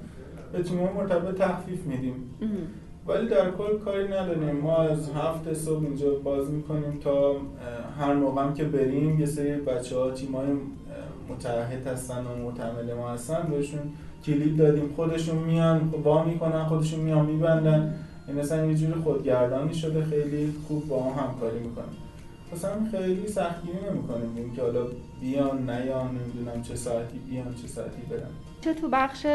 به 0.53 0.63
تیم 0.63 0.79
های 0.79 0.93
مرتبط 0.93 1.39
تخفیف 1.39 1.87
میدیم. 1.87 2.15
ولی 3.07 3.29
در 3.29 3.51
کل 3.51 3.79
کاری 3.85 4.09
نداریم. 4.09 4.57
ما 4.57 4.77
از 4.77 5.11
هفت 5.11 5.55
صبح 5.55 5.85
اینجا 5.85 6.15
باز 6.15 6.51
می‌کنیم 6.51 6.99
تا 7.01 7.37
هر 8.01 8.15
موقع 8.15 8.53
که 8.53 8.65
بریم 8.65 9.21
یه 9.21 9.27
سری 9.27 9.53
بچه 9.53 9.97
ها 9.97 10.11
تیم 10.11 10.37
های 10.37 10.49
متحد 11.29 11.87
هستن 11.87 12.25
و 12.27 12.51
متعمل 12.51 12.95
ما 12.95 13.11
هستن 13.11 13.49
بهشون 13.51 13.81
کلید 14.27 14.57
دادیم. 14.57 14.93
خودشون 14.97 15.39
میان 15.39 15.95
وا 16.05 16.25
می‌کنن 16.25 16.65
خودشون 16.65 17.01
میان 17.01 17.27
میبندن. 17.27 17.95
این 18.29 18.37
مثلا 18.37 18.67
یه 18.67 18.75
جوری 18.75 18.93
خودگردانی 18.93 19.75
شده. 19.75 20.05
خیلی 20.05 20.55
خوب 20.69 20.89
با 20.89 21.05
ما 21.05 21.13
همکاری 21.13 21.59
می‌کنن 21.59 21.85
مثلا 22.53 22.73
خیلی 22.91 23.29
سختگیری 23.29 23.79
نمی‌کنیم. 23.91 24.37
این 24.37 24.55
که 24.55 24.63
حالا 24.63 24.87
بیان 25.21 25.71
نیان 25.71 26.09
نمی‌دونم 26.09 26.63
چه 26.63 26.77
ساعتی 26.77 27.19
بیان 27.19 27.55
چه 27.63 27.69
ساعتی 27.69 28.03
برن. 28.11 28.31
چه 28.61 28.75
تو 28.75 28.89
بخش 28.89 29.27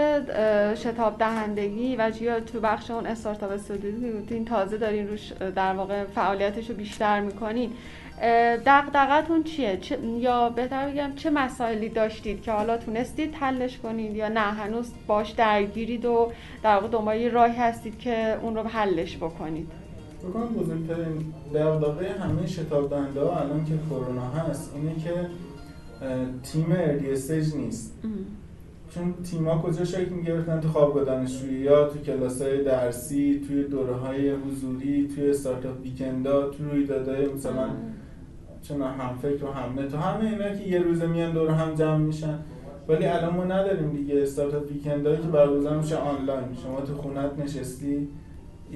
شتاب 0.84 1.18
دهندگی 1.18 1.96
و 1.96 2.12
یا 2.22 2.40
تو 2.40 2.60
بخش 2.60 2.92
اون 2.92 3.06
استارتاپ 3.06 3.52
استودیو 3.52 4.44
تازه 4.46 4.78
دارین 4.78 5.08
روش 5.08 5.34
در 5.56 5.74
واقع 5.74 6.04
فعالیتش 6.04 6.70
رو 6.70 6.76
بیشتر 6.76 7.20
می‌کنین. 7.20 7.72
دقدقتون 8.66 9.44
چیه؟ 9.44 9.80
یا 10.20 10.50
بهتر 10.50 10.90
بگم 10.90 11.12
چه 11.16 11.30
مسائلی 11.30 11.90
داشتید 11.90 12.42
که 12.42 12.52
حالا 12.52 12.78
تونستید 12.78 13.36
حلش 13.36 13.78
کنید 13.78 14.16
یا 14.16 14.28
نه؟ 14.28 14.40
هنوز 14.40 14.92
باش 15.08 15.32
درگیرید 15.32 16.06
و 16.06 16.32
در 16.64 16.76
واقع 16.76 16.88
دنبال 16.88 17.30
راهی 17.30 17.56
هستید 17.56 18.00
که 18.00 18.38
اون 18.42 18.56
رو 18.56 18.64
حلش 18.64 19.18
بکنید؟ 19.18 19.83
بکنم 20.30 20.48
بزرگترین 20.48 21.34
دقدقه 21.54 22.10
همه 22.10 22.48
شتاب 22.48 22.90
دهنده 22.90 23.22
ها 23.22 23.40
الان 23.40 23.66
که 23.66 23.74
کرونا 23.90 24.22
هست 24.22 24.72
اینه 24.76 24.96
که 24.96 25.14
تیم 26.44 26.66
اردی 26.70 27.12
استیج 27.12 27.56
نیست. 27.56 27.94
چون 28.90 29.14
تیما 29.24 29.62
کجا 29.62 29.86
شکل 29.86 30.10
می‌گرفتن؟ 30.10 30.60
تو 30.60 30.68
خوابگاه 30.68 31.04
دانشجویی 31.04 31.60
یا 31.60 31.90
تو 31.90 32.00
کلاس 32.00 32.42
های 32.42 32.64
درسی 32.64 33.42
توی 33.48 33.64
دوره 33.64 33.94
های 33.94 34.32
حضوری 34.32 35.08
توی 35.16 35.30
استارتاپ 35.30 35.82
ویکندا 35.82 36.50
تو 36.50 36.70
رویدادهای 36.70 37.26
مثلا 37.26 37.70
چون 38.62 38.82
هم 38.82 39.16
فکر 39.22 39.46
و 39.46 39.52
هم 39.52 39.88
تو 39.88 39.98
همه 39.98 40.30
اینا 40.30 40.56
که 40.56 40.64
یه 40.68 40.80
روزه 40.80 41.08
میان 41.08 41.32
دور 41.32 41.50
هم 41.50 41.76
جمع 41.76 41.98
میشن. 41.98 42.40
ولی 42.88 43.06
الان 43.06 43.36
ما 43.36 43.44
نداریم 43.44 43.90
دیگه 43.90 44.22
استارتاپ 44.22 44.72
ویکندایی 44.72 45.18
که 45.18 45.28
برگزار 45.28 45.78
میشه 45.78 45.96
آنلاین. 45.96 46.48
شما 46.64 46.82
تو 46.82 46.96
خونت 46.96 47.40
نشستی؟ 47.40 48.08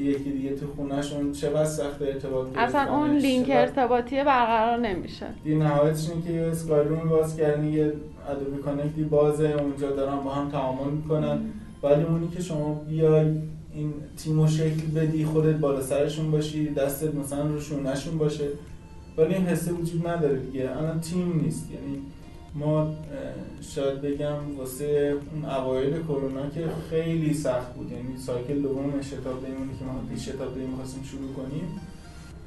یکی 0.01 0.31
دیگه 0.31 0.55
تو 0.55 0.65
خونهشون 0.75 1.31
چه 1.31 1.49
بس 1.49 1.77
سخت 1.77 2.01
ارتباط 2.01 2.47
اصلا 2.57 2.97
اون 2.97 3.17
لینک 3.17 3.47
ارتباطی 3.49 4.15
برقرار 4.15 4.77
نمیشه. 4.77 5.25
دی 5.43 5.55
نهایتش 5.55 6.09
اینه 6.09 6.21
که 6.21 6.33
یه 6.33 6.41
اسکای 6.41 6.85
باز 6.85 7.37
کردن 7.37 7.67
یه 7.67 7.93
ادوبی 8.29 8.61
کانکتی 8.61 9.03
بازه 9.03 9.55
اونجا 9.59 9.91
دارن 9.91 10.19
با 10.19 10.31
هم 10.31 10.49
تعامل 10.49 10.91
می‌کنن. 10.91 11.39
ولی 11.83 12.03
اونی 12.03 12.27
که 12.27 12.41
شما 12.41 12.73
بیای 12.89 13.25
این 13.73 13.93
تیمو 14.17 14.47
شکل 14.47 14.81
بدی 14.95 15.25
خودت 15.25 15.55
بالا 15.55 15.81
سرشون 15.81 16.31
باشی 16.31 16.73
دستت 16.73 17.15
مثلا 17.15 17.47
رو 17.47 17.59
شونشون 17.59 18.17
باشه. 18.17 18.45
ولی 19.17 19.33
این 19.33 19.45
حسه 19.45 19.71
وجود 19.71 20.07
نداره 20.07 20.39
دیگه. 20.39 20.69
الان 20.77 21.01
تیم 21.01 21.41
نیست. 21.43 21.71
یعنی 21.71 21.97
ما 22.59 22.95
شاید 23.61 24.01
بگم 24.01 24.57
واسه 24.57 25.15
اون 25.33 25.45
اوایل 25.45 26.03
کرونا 26.03 26.49
که 26.49 26.63
خیلی 26.89 27.33
سخت 27.33 27.73
بود. 27.73 27.91
یعنی 27.91 28.17
سایکل 28.17 28.61
دوم 28.61 29.01
شتاب 29.01 29.45
دیمونی 29.45 29.71
که 29.79 29.85
ما 29.85 29.99
پیش 30.13 30.29
شتاب 30.29 30.53
دیم 30.53 30.69
می‌خواستیم 30.69 31.03
شروع 31.03 31.33
کنیم 31.33 31.79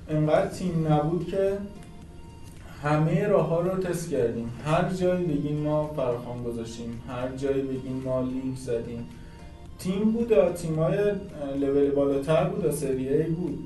انقدر 0.08 0.48
تیم 0.48 0.92
نبود 0.92 1.26
که 1.26 1.58
همه 2.82 3.26
راه 3.26 3.46
ها 3.46 3.60
رو 3.60 3.82
تست 3.82 4.10
کردیم. 4.10 4.52
هر 4.64 4.92
جایی 4.92 5.24
بگیم 5.24 5.56
ما 5.56 5.86
فراخوان 5.96 6.42
گذاشتیم 6.42 7.02
هر 7.08 7.36
جایی 7.36 7.62
بگیم 7.62 8.02
ما 8.04 8.20
لینک 8.20 8.58
زدیم. 8.58 9.06
تیم 9.78 10.12
بود 10.12 10.52
تیم 10.54 10.78
های 10.78 10.98
لول 11.60 11.90
بالاتر 11.90 12.44
بود 12.44 12.70
سری 12.70 13.22
بود. 13.22 13.58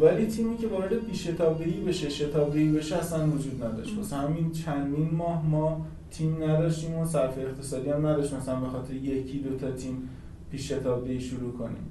ولی 0.00 0.26
تیمی 0.26 0.56
که 0.56 0.66
وارد 0.66 1.06
بی 1.06 1.14
شتابدهی 1.14 1.80
بشه 1.80 2.08
شتابدهی 2.08 2.72
بشه 2.72 2.96
اصلا 2.96 3.26
وجود 3.26 3.64
نداشت. 3.64 3.96
واسه 3.96 4.16
همین 4.16 4.52
چندین 4.52 5.10
ماه 5.12 5.46
ما 5.46 5.86
تیم 6.10 6.42
نداشتیم 6.42 6.94
و 6.98 7.06
صرف 7.06 7.38
اقتصادی 7.38 7.90
هم 7.90 8.06
نداشت 8.06 8.34
مثلا 8.34 8.60
به 8.60 8.66
خاطر 8.66 8.94
یکی 8.94 9.38
دو 9.38 9.56
تا 9.56 9.70
تیم 9.70 10.08
پیش 10.50 10.72
شتابدهی 10.72 11.20
شروع 11.20 11.52
کنیم. 11.52 11.90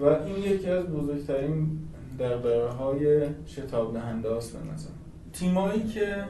و 0.00 0.04
این 0.04 0.52
یکی 0.52 0.70
از 0.70 0.84
بزرگترین 0.86 1.78
دقدقه 2.18 2.68
های 2.68 3.26
شتاب 3.46 3.94
دهنده 3.94 4.36
است 4.36 4.56
به 4.58 4.72
نظر. 4.72 4.90
تیمایی 5.32 5.84
که 5.84 6.24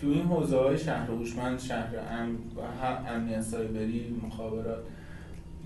تو 0.00 0.06
این 0.06 0.24
حوزه 0.24 0.56
های 0.56 0.78
شهر 0.78 1.10
هوشمند 1.10 1.58
شهر 1.58 1.94
امن 2.10 2.34
و 2.56 2.60
امنیت 3.08 3.40
سایبری 3.40 4.20
مخابرات 4.26 4.78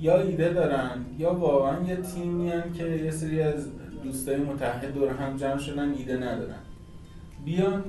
یا 0.01 0.21
ایده 0.21 0.53
دارن 0.53 1.05
یا 1.19 1.35
واقعا 1.35 1.83
یه 1.89 1.97
تیمی 1.97 2.53
که 2.75 2.85
یه 2.85 3.11
سری 3.11 3.43
از 3.43 3.67
دوستای 4.05 4.37
متحد 4.37 4.95
دور 4.95 5.09
هم 5.09 5.37
جمع 5.37 5.59
شدن 5.59 5.95
ایده 5.95 6.17
ندارن. 6.17 6.59
بیان 7.45 7.85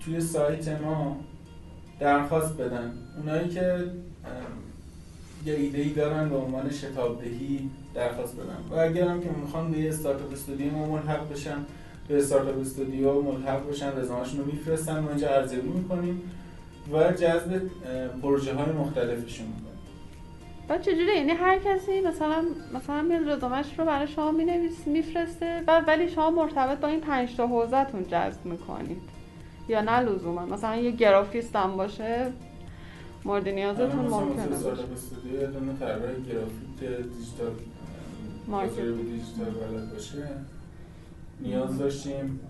توی 0.00 0.20
سایت 0.20 0.68
ما 0.68 1.16
درخواست 2.00 2.56
بدن. 2.56 2.92
اونایی 3.16 3.48
که 3.48 3.84
یه 5.46 5.54
ایده 5.54 5.78
ای 5.78 5.90
دارن 5.90 6.28
به 6.28 6.36
عنوان 6.36 6.70
شتابدهی 6.70 7.70
درخواست 7.94 8.36
بدن. 8.36 8.56
و 8.70 8.74
اگر 8.74 9.08
هم 9.08 9.20
که 9.20 9.28
می‌خوان 9.30 9.70
به 9.70 9.78
یه 9.78 9.90
استارتاپ 9.90 10.32
استودیو 10.32 10.70
ما 10.70 10.86
ملحق 10.86 11.32
بشن 11.32 11.56
به 12.08 12.18
استارتاپ 12.18 12.60
استودیو 12.60 13.22
ملحق 13.22 13.70
بشن 13.70 13.98
رزومه‌شون 13.98 14.40
رو 14.40 14.46
میفرستن 14.46 15.00
ما 15.00 15.08
اینجا 15.08 15.28
ارزیابی 15.28 15.68
می‌کنیم 15.68 16.22
و 16.92 17.12
جذب 17.12 17.62
پروژه 18.22 18.54
های 18.54 18.72
مختلفشون. 18.72 19.46
و 20.68 20.78
چجوری؟ 20.78 21.16
یعنی 21.16 21.32
هر 21.32 21.58
کسی 21.58 22.00
مثلا 22.00 22.44
مثلا 22.74 23.02
میاد 23.02 23.28
رزومش 23.28 23.78
رو 23.78 23.84
برای 23.84 24.08
شما 24.08 24.30
مینویسه 24.30 24.86
میفرسته 24.86 25.62
و 25.66 25.80
ولی 25.80 26.08
شما 26.08 26.30
مرتبط 26.30 26.78
با 26.78 26.88
این 26.88 27.00
پنج 27.00 27.36
تا 27.36 27.46
حوزه‌تون 27.46 28.04
جذب 28.04 28.44
می‌کنید. 28.44 29.02
یا 29.68 29.80
نه 29.80 30.00
لزوما. 30.00 30.46
مثلا 30.46 30.76
یه 30.76 30.90
گرافیست 30.90 31.56
هم 31.56 31.76
باشه 31.76 32.32
مورد 33.24 33.48
نیازتون 33.48 34.06
ممکنه 34.06 34.46
باشه. 34.46 34.82
یه 35.40 35.46
دونه 35.46 35.72
طراح 35.80 35.98
گرافیک 35.98 36.78
digital 36.78 37.52
market 38.48 38.74
دیجیتال 38.76 39.50
بلد 39.50 39.92
باشه. 39.92 40.28
نیاز 41.40 41.78
داشتیم. 41.78 42.40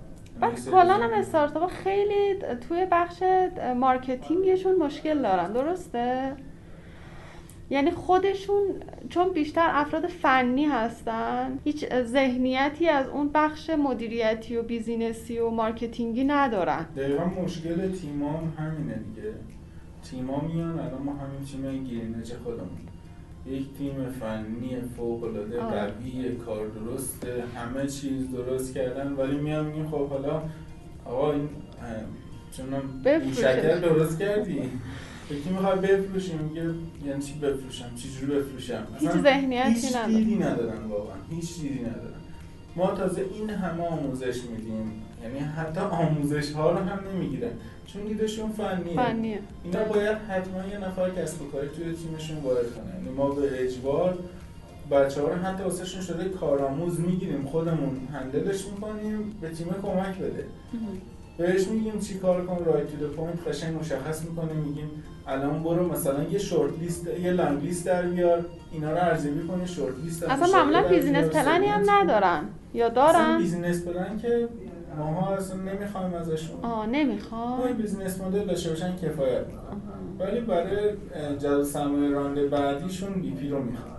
بعد 0.40 0.64
کلا 0.70 0.94
هم 0.94 1.10
استارتاپ 1.12 1.70
خیلی 1.70 2.38
توی 2.68 2.86
بخش 2.90 3.22
marketing 3.76 4.45
شون 4.45 4.76
مشکل 4.76 5.22
دارن. 5.22 5.52
درسته؟ 5.52 6.32
یعنی 7.72 7.90
خودشون 7.90 8.62
چون 9.08 9.28
بیشتر 9.28 9.68
افراد 9.72 10.06
فنی 10.06 10.64
هستن 10.64 11.58
هیچ 11.64 11.86
ذهنیتی 12.02 12.88
از 12.88 13.08
اون 13.08 13.30
بخش 13.34 13.70
مدیریتی 13.70 14.56
و 14.56 14.62
business 14.62 15.30
ی 15.30 15.38
و 15.38 15.50
marketing 15.50 16.17
ی 16.17 16.24
ندارن. 16.24 16.86
دقیقا 16.96 17.24
مشکل 17.24 17.92
تیمام 17.92 18.52
همینه 18.58 18.94
دیگه. 18.94 19.34
تیما 20.10 20.40
میان 20.40 20.78
الان 20.78 21.02
ما 21.02 21.12
همین 21.12 21.44
تیم 21.52 21.84
گیرینج 21.84 22.32
خودمون. 22.44 22.78
یک 23.46 23.66
تیم 23.78 24.10
فنی 24.20 24.76
فوق 24.96 25.24
العاده 25.24 25.60
قوی 25.60 26.36
کار 26.36 26.66
درسته 26.66 27.44
همه 27.56 27.86
چیز 27.86 28.30
درست 28.30 28.74
کردن 28.74 29.12
ولی 29.12 29.36
میان 29.36 29.66
میگن 29.66 29.86
خب 29.86 30.08
حالا 30.08 30.42
آقا 31.04 31.32
این 31.32 31.48
شکل 33.32 33.80
درست 33.80 34.18
کردی. 34.18 34.70
یکی 35.32 35.50
می‌خواد 35.50 35.80
بفروشیم 35.80 36.38
میگه 36.38 36.62
یعنی 37.06 37.22
چی 37.22 37.34
بفروشم 37.38 37.94
چی 37.96 38.08
جوری 38.20 38.40
بفروشم. 38.40 38.86
هیچ 39.00 39.10
ذهنیتی 39.10 39.86
ندارن 39.88 40.10
هیچ 40.10 40.18
دیدی 40.18 40.36
ندارن 40.36 40.82
واقعا 40.84 41.16
هیچ 41.30 41.60
دیدی 41.60 41.80
ندارن 41.80 42.20
ما 42.76 42.86
تازه 42.86 43.24
این 43.38 43.50
همه 43.50 43.86
آموزش 43.86 44.42
میدیم 44.42 45.02
یعنی 45.22 45.38
حتی 45.38 45.80
آموزش 45.80 46.52
ها 46.52 46.70
رو 46.70 46.78
هم 46.78 46.98
نمی‌گیرن 47.14 47.50
چون 47.86 48.02
دیدشون 48.02 48.52
فنیه. 48.52 48.96
فنیه. 48.96 49.38
اینا 49.64 49.84
باید 49.84 50.16
حتما 50.16 50.66
یه 50.70 50.78
نفر 50.78 51.10
کسب 51.10 51.42
و 51.42 51.50
کاری 51.50 51.68
توی 51.68 51.84
تیمشون 51.84 52.36
وارد 52.36 52.74
کنن 52.74 53.04
یعنی 53.04 53.16
ما 53.16 53.28
به 53.28 53.64
اجبار 53.64 54.18
بچه 54.90 55.20
ها 55.20 55.28
رو 55.28 55.34
حتی 55.34 55.62
واسهشون 55.62 56.02
شده 56.02 56.28
کارآموز 56.28 57.00
می‌گیریم 57.00 57.46
خودمون 57.46 58.08
هندلش 58.12 58.64
می‌کنیم 58.66 59.36
به 59.40 59.48
تیم 59.48 59.66
کمک 59.82 60.18
بده. 60.18 60.46
بهش 61.38 61.68
میگیم 61.68 62.00
چی 62.00 62.18
کار 62.18 62.46
کن 62.46 62.64
right 62.64 62.86
to 62.86 63.08
point 63.08 63.48
قشنگ 63.48 63.80
مشخص 63.80 64.24
می‌کنه 64.24 64.52
میگیم 64.52 64.90
الان 65.26 65.62
برو 65.62 65.92
مثلا 65.92 66.22
یه 66.22 66.38
short 66.38 66.78
list 66.78 67.06
یه 67.06 67.30
long 67.30 67.62
list 67.62 67.86
در 67.86 68.02
بیار 68.02 68.44
اینا 68.72 68.90
رو 68.90 68.96
ارزیابی 68.96 69.40
کنی 69.48 69.66
short 69.66 69.94
list 70.04 70.22
اصلا 70.22 70.58
معمولا 70.58 70.82
business 70.88 71.28
plan 71.28 71.59
ی 71.59 71.66
هم 71.66 71.90
ندارن 71.90 72.44
یا 72.74 72.88
دارن؟ 72.88 73.38
business 73.38 73.84
plan 73.84 74.18
که 74.22 74.48
ماها 74.98 75.34
اصلا 75.34 75.56
نمی‌خوایم 75.56 76.14
ازشون. 76.14 76.60
آه 76.62 76.86
نمی‌خوام. 76.86 77.72
business 77.72 78.20
model 78.20 78.44
داشته 78.44 78.70
باشن 78.70 78.96
کفایت. 78.96 79.44
ولی 80.18 80.40
برای 80.40 80.90
جذب 81.38 81.62
سرمایه 81.62 82.10
round 82.10 82.46
بعدیشون 82.46 83.12
BP 83.12 83.48
رو 83.48 83.62
می‌خوان 83.62 83.91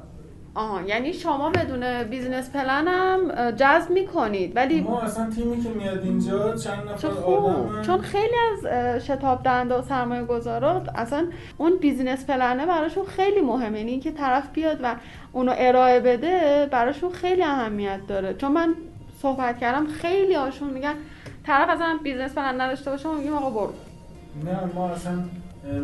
آه 0.55 0.87
یعنی 0.87 1.13
شما 1.13 1.49
بدون 1.49 2.03
business 2.03 2.49
plan 2.51 2.87
هم 2.87 3.51
جذب 3.51 3.89
می‌کنید. 3.91 4.55
ولی 4.55 4.81
ما 4.81 5.01
اصلا 5.01 5.29
تیمی 5.29 5.63
که 5.63 5.69
میاد 5.69 6.03
اینجا 6.03 6.55
چند 6.55 6.89
نفر 6.89 7.09
خوب. 7.09 7.33
آدم 7.33 7.81
چون 7.81 8.01
خیلی 8.01 8.35
از 8.51 8.65
شتاب 9.05 9.43
دهنده 9.43 9.75
و 9.75 9.81
سرمایه 9.81 10.23
گذارات 10.23 10.89
اصلا 10.95 11.27
اون 11.57 11.77
business 11.77 12.25
plan 12.25 12.57
ه 12.57 12.65
براشون 12.65 13.05
خیلی 13.05 13.41
مهمه. 13.41 13.77
یعنی 13.77 13.91
اینکه 13.91 14.11
طرف 14.11 14.49
بیاد 14.53 14.79
و 14.83 14.95
اونو 15.31 15.53
ارائه 15.57 15.99
بده 15.99 16.67
براشون 16.71 17.11
خیلی 17.11 17.43
اهمیت 17.43 17.99
داره. 18.07 18.33
چون 18.33 18.51
من 18.51 18.75
صحبت 19.21 19.59
کردم 19.59 19.87
خیلی 19.87 20.33
هاشون 20.33 20.69
میگن 20.69 20.93
طرف 21.45 21.69
اصلا 21.69 21.99
business 22.03 22.33
plan 22.33 22.61
نداشته 22.61 22.91
باشه 22.91 23.07
ما 23.07 23.13
میگیم 23.13 23.33
آقا 23.33 23.49
برو. 23.49 23.73
نه 24.45 24.59
ما 24.75 24.89
اصلا 24.89 25.13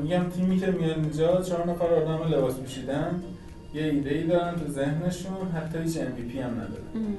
میگم 0.02 0.30
تیمی 0.30 0.60
که 0.60 0.68
میاد 0.72 0.98
اینجا 0.98 1.42
چهار 1.42 1.68
نفر 1.68 1.86
آدم 1.86 2.36
لباس 2.36 2.56
پوشیدن. 2.60 3.22
یه 3.74 3.84
ایده 3.84 4.10
ای 4.10 4.24
دارن 4.24 4.56
تو 4.56 4.72
ذهنشون 4.72 5.52
حتی 5.56 5.80
هیچ 5.80 5.98
MVP 5.98 6.38
هم 6.38 6.52
ندارن. 6.52 7.16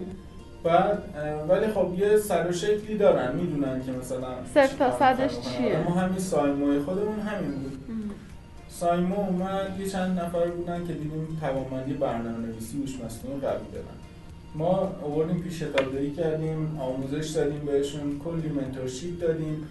بعد 0.65 1.03
ولی 1.49 1.73
خب 1.73 1.95
یه 1.99 2.17
سر 2.17 2.49
و 2.49 2.53
شکلی 2.53 2.99
دارن 2.99 3.37
می‌دونن 3.37 3.83
که 3.87 3.93
مثلا 3.93 4.29
صفر 4.55 4.77
تا 4.77 4.99
صدش 4.99 5.41
چیه؟ 5.41 5.79
ما 5.89 5.95
همین 5.95 6.19
سایموی 6.19 6.79
خودمون 6.79 7.21
همین 7.21 7.51
بود. 7.51 7.81
سایمو 8.69 9.21
اومد 9.21 9.81
یه 9.81 9.89
چند 9.89 10.21
نفر 10.21 10.47
بودن 10.47 10.87
که 10.87 10.93
دیدیم 10.93 11.39
توانمندی 11.41 11.93
برنامه 11.93 12.47
نویسی 12.47 12.79
هوش 12.79 13.01
مصنوعی 13.05 13.41
قوی 13.41 13.67
دارن. 13.73 13.97
ما 14.55 14.97
آوردیم 15.03 15.43
پیش 15.43 15.63
شتابدهی 15.63 16.11
کردیم 16.11 16.81
آموزش 16.81 17.31
دادیم 17.31 17.61
بهشون 17.67 18.21
کلی 18.25 18.49
منتورشیپ 18.49 19.21
دادیم. 19.21 19.67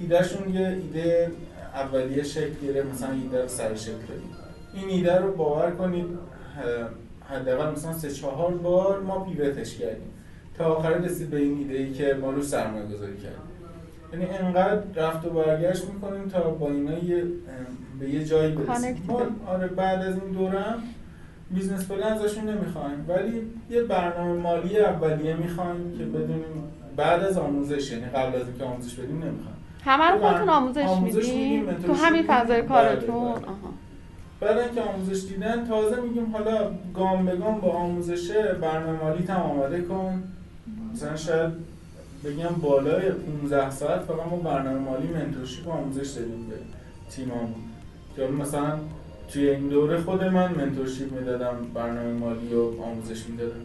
ایدهشون 0.00 0.54
یه 0.54 0.68
ایده 0.68 1.30
اولیه 1.74 2.22
شکل 2.22 2.54
گرفت 2.66 2.88
مثلا 2.94 3.12
ایده 3.12 3.48
سر 3.48 3.74
شکل 3.74 3.92
دادیم 4.08 4.30
این 4.76 4.88
ایده 4.88 5.18
رو 5.18 5.32
باور 5.32 5.70
کنید 5.70 6.06
حداقل 7.30 7.72
مثلا 7.72 7.92
سه 7.92 8.10
چهار 8.10 8.54
بار 8.54 9.00
ما 9.00 9.24
pivot 9.24 9.63
ش 9.63 9.78
کردیم 9.78 10.10
تا 10.58 10.64
آخر 10.64 10.90
رسید 10.90 11.30
به 11.30 11.36
این 11.36 11.58
ایده 11.58 11.74
ای 11.74 11.92
که 11.92 12.18
ما 12.20 12.30
رو 12.30 12.42
سرمایه 12.42 12.86
گذاری 12.86 13.16
کردیم 13.16 13.46
یعنی 14.12 14.26
انقدر 14.26 14.80
رفت 14.94 15.26
و 15.26 15.30
برگشت 15.30 15.84
می‌کنیم 15.84 16.28
تا 16.28 16.40
با 16.40 16.70
اینا 16.70 16.98
یه 16.98 17.24
به 18.00 18.10
یه 18.10 18.24
جایی 18.24 18.52
برسیم 18.52 19.02
ما. 19.06 19.22
آره 19.46 19.66
بعد 19.66 19.98
از 20.02 20.14
این 20.14 20.32
دورم 20.32 20.82
business 21.50 21.88
plan 21.88 22.02
ازشون 22.02 22.48
نمی‌خوایم 22.48 23.04
ولی 23.08 23.42
یه 23.70 23.82
برنامه 23.82 24.40
مالی 24.40 24.78
اولیه 24.78 25.34
می‌خوایم 25.34 25.98
که 25.98 26.04
بدونیم 26.04 26.72
بعد 26.96 27.24
از 27.24 27.38
آموزش 27.38 27.92
یعنی 27.92 28.04
قبل 28.04 28.40
از 28.40 28.48
اینکه 28.48 28.64
آموزش 28.64 28.94
بدیم 28.94 29.16
نمی‌خوایم 29.16 29.56
همه 29.84 30.04
رو 30.04 30.18
بله. 30.18 30.28
خودتون 30.28 30.48
آموزش 30.48 30.82
آموزش 30.82 31.28
میدیم، 31.28 31.72
تو 31.72 31.92
همین. 31.92 32.22
فضای 32.22 32.62
بله، 32.62 32.68
کارتون 32.68 33.34
بله. 33.34 33.46
آها. 33.46 33.75
بعد 34.40 34.58
اینکه 34.58 34.80
آموزش 34.80 35.28
دیدن 35.28 35.66
تازه 35.66 36.00
میگیم 36.00 36.32
حالا 36.32 36.70
گام 36.94 37.26
به 37.26 37.36
گام 37.36 37.60
با 37.60 37.72
آموزشه 37.72 38.42
برنامه 38.42 39.02
مالی 39.02 39.24
تم 39.24 39.36
آماده 39.36 39.82
کن. 39.82 40.22
مثلا 40.92 41.16
شاید 41.16 41.52
بگم 42.24 42.54
بالای 42.62 43.10
15 43.10 43.70
ساعت 43.70 44.00
فقط 44.00 44.26
ما 44.30 44.36
برنامه 44.36 44.78
مالی 44.78 45.06
منتورشیپ 45.06 45.68
آموزش 45.68 46.10
دادیم 46.10 46.46
به 46.50 46.56
تیمامون 47.10 47.54
که 48.16 48.26
مثلا 48.26 48.78
توی 49.32 49.50
این 49.50 49.68
دوره 49.68 50.00
خود 50.00 50.24
من 50.24 50.54
منتورشیپ 50.54 51.12
می‌دادم 51.12 51.56
برنامه 51.74 52.12
مالی 52.12 52.54
و 52.54 52.82
آموزش 52.82 53.26
می‌دادم. 53.28 53.60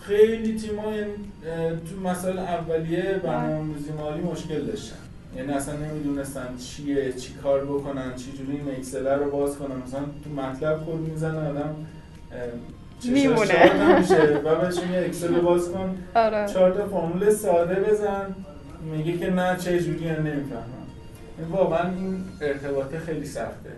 خیلی 0.00 0.58
تیما 0.58 0.82
اه، 0.82 1.70
تو 1.70 2.00
مسائل 2.04 2.38
اولیه 2.38 3.20
برنامه‌ریزی 3.24 3.92
مالی 3.92 4.20
مشکل 4.22 4.66
داشتن. 4.66 4.96
یعنی 5.36 5.52
اصلا 5.52 5.76
نمی‌دونستن 5.76 6.56
چیه 6.56 7.12
چی 7.12 7.32
کار 7.42 7.64
بکنن 7.64 8.14
چی 8.16 8.32
جوری 8.32 8.52
این 8.52 8.70
اکسل 8.76 9.06
رو 9.06 9.30
باز 9.30 9.56
کنن 9.56 9.76
مثلا 9.86 10.00
تو 10.24 10.30
MATLAB 10.30 10.86
کد 10.86 11.10
می‌زنه 11.10 11.48
آدم 11.48 11.74
میمونه. 13.04 13.94
نمیشه. 13.94 14.40
و 14.44 14.54
بهشون 14.54 14.92
یه 14.92 14.98
اکسل 14.98 15.34
رو 15.34 15.42
باز 15.42 15.72
کن. 15.72 15.96
آره. 16.14 16.48
چهار 16.48 16.70
تا 16.70 16.86
فرمول 16.86 17.30
ساده 17.30 17.74
بزن. 17.74 18.34
میگه 18.92 19.18
که 19.18 19.30
نه 19.30 19.56
چه 19.56 19.80
جوری 19.80 20.08
هم 20.08 20.26
نمی‌فهمم. 20.26 20.86
این 21.38 21.48
واقعا 21.48 21.90
این 21.90 22.24
ارتباطه 22.40 22.98
خیلی 22.98 23.26
سخته 23.26 23.70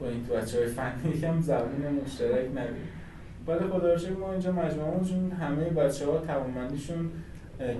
با 0.00 0.08
این 0.08 0.26
تو 0.26 0.34
بچه 0.34 0.58
های 0.58 0.66
فنی 0.66 1.12
یکم 1.14 1.40
زبان 1.42 2.00
مشترک 2.04 2.50
نداریم 2.50 2.88
ولی 3.46 3.58
خدا 3.58 4.16
ما 4.20 4.32
اینجا 4.32 4.52
مجموعمون 4.52 5.32
همه 5.40 5.64
بچه 5.64 6.06
ها 6.06 6.18
توانمندیشون 6.18 7.10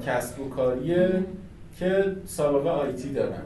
کسب 0.07 0.40
و 0.40 0.49
کاریه. 0.49 1.25
که 1.78 2.16
سابقه 2.26 2.68
آیتی 2.68 3.12
دارن. 3.12 3.42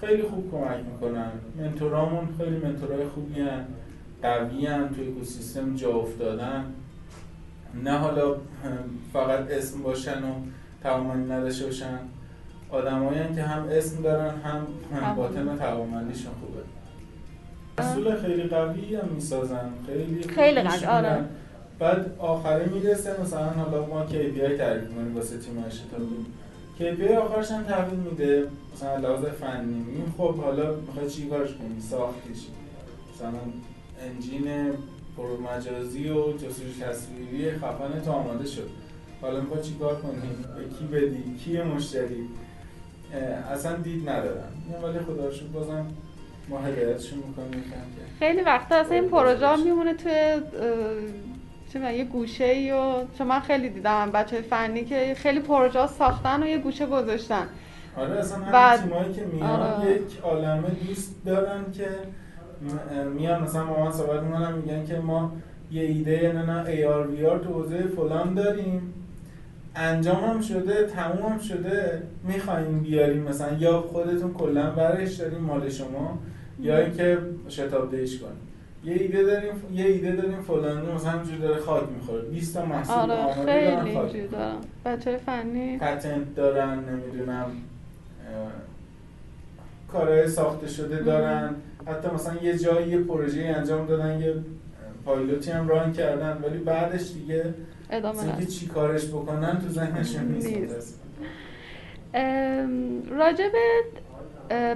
خیلی 0.00 0.22
خوب 0.22 0.50
کمک 0.50 0.84
می‌کنن. 0.92 1.30
منتورامون 1.58 2.28
خیلی 2.38 2.56
منتورای 2.56 3.06
خوبی 3.06 3.40
هن 3.40 3.64
قوی 4.22 4.66
هن 4.66 4.88
توی 4.88 5.08
اکوسیستم 5.08 5.76
جا 5.76 5.90
افتادن. 5.90 6.64
نه 7.84 7.98
حالا 7.98 8.36
فقط 9.12 9.50
اسم 9.50 9.82
باشن 9.82 10.24
و 10.24 10.32
توانمندی 10.82 11.32
نداشته 11.32 11.64
باشن. 11.64 11.98
آدمایی 12.70 13.34
که 13.34 13.42
هم 13.42 13.68
اسم 13.70 14.02
دارن 14.02 14.34
هم, 14.44 14.66
هم. 15.00 15.16
باطن 15.16 15.48
و 15.48 15.56
توانمندیشون 15.56 16.32
خوبه. 16.40 16.60
اصول 17.78 18.16
خیلی 18.16 18.42
قوی 18.42 18.96
هم 18.96 19.08
می‌سازن. 19.14 19.70
خیلی 19.86 20.22
خیلی 20.22 20.62
قوی، 20.62 20.84
آره. 20.84 21.24
بعد 21.78 22.14
آخره 22.18 22.66
می‌رسه 22.66 23.20
مثلا 23.20 23.50
حالا 23.50 23.86
ما 23.86 24.06
KPI 24.06 24.58
تعریف 24.58 24.94
کنیم 24.94 25.16
واسه 25.16 25.38
تیم 25.38 25.64
KPI 26.78 27.10
آخرش 27.10 27.50
هم 27.50 27.62
تحویل 27.62 28.00
میده. 28.00 28.48
مثلا 28.74 28.96
لحاظ 28.96 29.24
فنی. 29.24 29.74
میگیم 29.74 30.14
خب 30.18 30.34
حالا 30.34 30.74
می‌خوای 30.74 31.10
چی 31.10 31.26
کارش 31.26 31.48
کنی؟ 31.48 31.80
ساختیش 31.80 32.38
مثلا 33.14 33.38
انجین 34.02 34.72
پرو 35.16 35.40
مجازی 35.40 36.08
و 36.08 36.32
جستجو 36.32 36.84
تصویری 36.84 37.50
خفن 37.50 38.00
تو 38.04 38.10
آماده 38.10 38.46
شد. 38.46 38.70
حالا 39.22 39.40
می‌خوای 39.40 39.62
چی 39.62 39.74
کار 39.74 39.96
کنی؟ 39.96 40.20
به 40.56 40.76
کی 40.78 40.84
بدی؟ 40.84 41.36
کی 41.44 41.62
مشتری؟ 41.62 42.28
اصلا 43.52 43.76
دید 43.76 44.08
ندارن 44.08 44.44
میگم 44.66 44.84
ولی 44.84 44.98
خدا 44.98 45.30
بازم 45.52 45.86
ما 46.48 46.58
هدایتشون 46.58 47.18
می‌کنیم. 47.18 47.64
خیلی 48.18 48.42
وقتا 48.42 48.74
اصلا 48.74 48.94
این 48.94 49.08
پروژه 49.08 49.56
میمونه 49.56 49.94
توی 49.94 50.40
چه 51.72 51.94
یه 51.94 52.04
گوشه 52.04 52.44
ای 52.44 52.72
و 52.72 52.92
چون 53.18 53.26
من 53.26 53.40
خیلی 53.40 53.68
دیدم 53.68 54.10
بچه 54.10 54.36
های 54.36 54.42
فنی 54.44 54.84
که 54.84 55.14
خیلی 55.16 55.40
پروژه 55.40 55.86
ساختن 55.86 56.42
و 56.42 56.46
یه 56.46 56.58
گوشه 56.58 56.86
گذاشتن. 56.86 57.46
آره 57.96 58.10
اصلا 58.18 58.38
بعد- 58.52 58.80
تیمایی 58.82 59.12
که 59.12 59.24
میان 59.24 59.50
آره. 59.60 59.90
یک 59.90 60.02
عالمه 60.22 60.68
دوست 60.88 61.14
دارن 61.26 61.64
که 61.72 61.88
میان 63.14 63.42
مثلا 63.42 63.64
با 63.64 63.84
من 63.84 63.92
صحبت 63.92 64.22
می‌کنن 64.22 64.52
میگن 64.52 64.86
که 64.86 64.98
ما 64.98 65.32
یه 65.72 65.82
ایده 65.82 66.32
نه 66.32 66.42
نه 66.46 66.64
AR 66.64 67.06
VR 67.06 67.44
تو 67.44 67.52
حوزه 67.52 67.78
فلان 67.78 68.34
داریم. 68.34 68.94
انجام 69.76 70.24
هم 70.24 70.40
شده 70.40 70.86
تموم 70.86 71.32
هم 71.32 71.38
شده 71.38 72.02
می‌خوایم 72.24 72.80
بیاریم 72.80 73.22
مثلا 73.22 73.56
یا 73.58 73.80
خودتون 73.80 74.34
کلا 74.34 74.70
برش 74.70 75.14
داریم 75.14 75.38
مال 75.38 75.68
شما 75.70 76.18
یا 76.60 76.78
اینکه 76.78 77.18
شتاب 77.48 77.90
دهیش 77.90 78.18
کنیم. 78.18 78.47
یه 78.88 78.94
ایده 78.94 79.22
داریم 79.22 79.52
یه 79.72 79.84
ایده 79.86 80.12
داریم 80.12 80.42
فلانی 80.42 80.92
مثلا 80.92 81.10
همینجوری 81.10 81.38
داره 81.38 81.60
خاک 81.60 81.84
می‌خوره. 81.96 82.22
20 82.22 82.54
تا 82.54 82.66
محصول 82.66 82.94
آره 82.94 83.34
خیلی 83.34 83.90
اینجوری 83.90 84.28
دارم 84.28 84.60
بچه 84.84 85.16
فنی؟ 85.16 85.78
پتنت 85.78 86.34
دارن 86.34 86.78
نمی‌دونم 86.78 87.50
کارهای 89.92 90.28
ساخته 90.28 90.68
شده 90.68 90.96
دارن. 90.96 91.54
حتی 91.86 92.08
مثلا 92.14 92.42
یه 92.42 92.58
جایی 92.58 92.88
یه 92.88 92.98
پروژه 92.98 93.54
انجام 93.56 93.86
دادن 93.86 94.20
یه 94.20 94.34
پایلوتی 95.04 95.50
هم 95.50 95.68
ران 95.68 95.92
کردن. 95.92 96.38
ولی 96.42 96.58
بعدش 96.58 97.12
دیگه 97.12 97.54
ادامه 97.90 98.46
چی 98.46 98.66
کارش 98.66 99.06
بکنن 99.06 99.58
تو 99.58 99.68
ذهنشون 99.68 100.24
نیست. 100.24 100.48
نیست. 100.48 101.00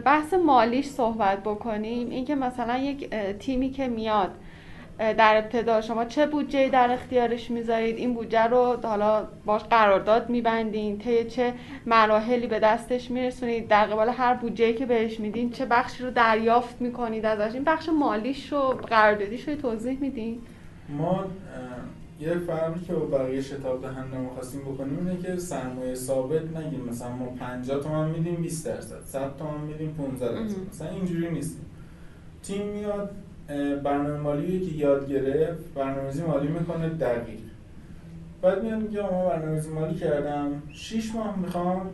بحث 0.04 0.34
مالیش 0.34 0.86
صحبت 0.86 1.38
بکنیم. 1.38 2.10
اینکه 2.10 2.34
مثلا 2.34 2.78
یک 2.78 3.10
تیمی 3.38 3.70
که 3.70 3.88
میاد 3.88 4.30
در 4.98 5.36
ابتدا 5.36 5.80
شما 5.80 6.04
چه 6.04 6.26
بودجه 6.26 6.68
در 6.68 6.90
اختیارش 6.90 7.50
می‌ذارید؟ 7.50 7.96
این 7.96 8.14
بودجه 8.14 8.46
رو 8.46 8.76
حالا 8.82 9.28
باش 9.44 9.62
قرارداد 9.62 10.30
میبندین 10.30 10.98
طی 10.98 11.24
چه 11.24 11.52
مراحلی 11.86 12.46
به 12.46 12.58
دستش 12.58 13.10
میرسونید؟ 13.10 13.68
در 13.68 13.84
قبال 13.84 14.08
هر 14.08 14.34
بودجه 14.34 14.72
که 14.72 14.86
بهش 14.86 15.20
میدین 15.20 15.50
چه 15.50 15.66
بخشی 15.66 16.02
رو 16.04 16.10
دریافت 16.10 16.80
می‌کنید 16.80 17.26
ازش؟ 17.26 17.54
این 17.54 17.64
بخش 17.64 17.88
مالیش 17.88 18.52
رو 18.52 18.60
قراردادیش 18.68 19.48
رو 19.48 19.54
توضیح 19.54 19.98
میدین. 20.00 20.40
ما 20.88 21.24
یه 22.22 22.38
فرقی 22.38 22.80
که 22.80 22.92
با 22.92 23.18
بقیه 23.18 23.40
شتاب 23.40 23.82
دهنده 23.82 24.16
خواستیم 24.34 24.60
بکنیم 24.60 24.98
اینه 24.98 25.22
که 25.22 25.36
سرمایه 25.36 25.94
ثابت 25.94 26.56
نگیم. 26.56 26.84
مثلا 26.90 27.12
ما 27.12 27.26
50 27.26 27.80
تومن 27.80 28.10
میدیم 28.10 28.34
20 28.34 28.66
درصد. 28.66 29.00
100 29.04 29.36
تومن 29.38 29.60
میدیم 29.60 29.94
15 29.94 30.32
درصد. 30.32 30.56
مثلا 30.72 30.88
اینجوری 30.88 31.30
نیستیم. 31.30 31.64
تیم 32.42 32.66
میاد 32.66 33.10
برنامه 33.82 34.16
مالی 34.16 34.60
که 34.60 34.76
یاد 34.76 35.08
گرفت 35.08 35.74
برنامه‌ریزی 35.74 36.22
مالی 36.22 36.48
می‌کنه 36.48 36.88
دقیق. 36.88 37.40
بعد 38.42 38.62
میاد 38.64 38.82
میگه 38.82 39.02
ما 39.02 39.28
برنامه‌ریزی 39.28 39.70
مالی 39.70 39.94
کردم. 39.94 40.62
6 40.72 41.14
ماه 41.14 41.38
می‌خوام 41.38 41.90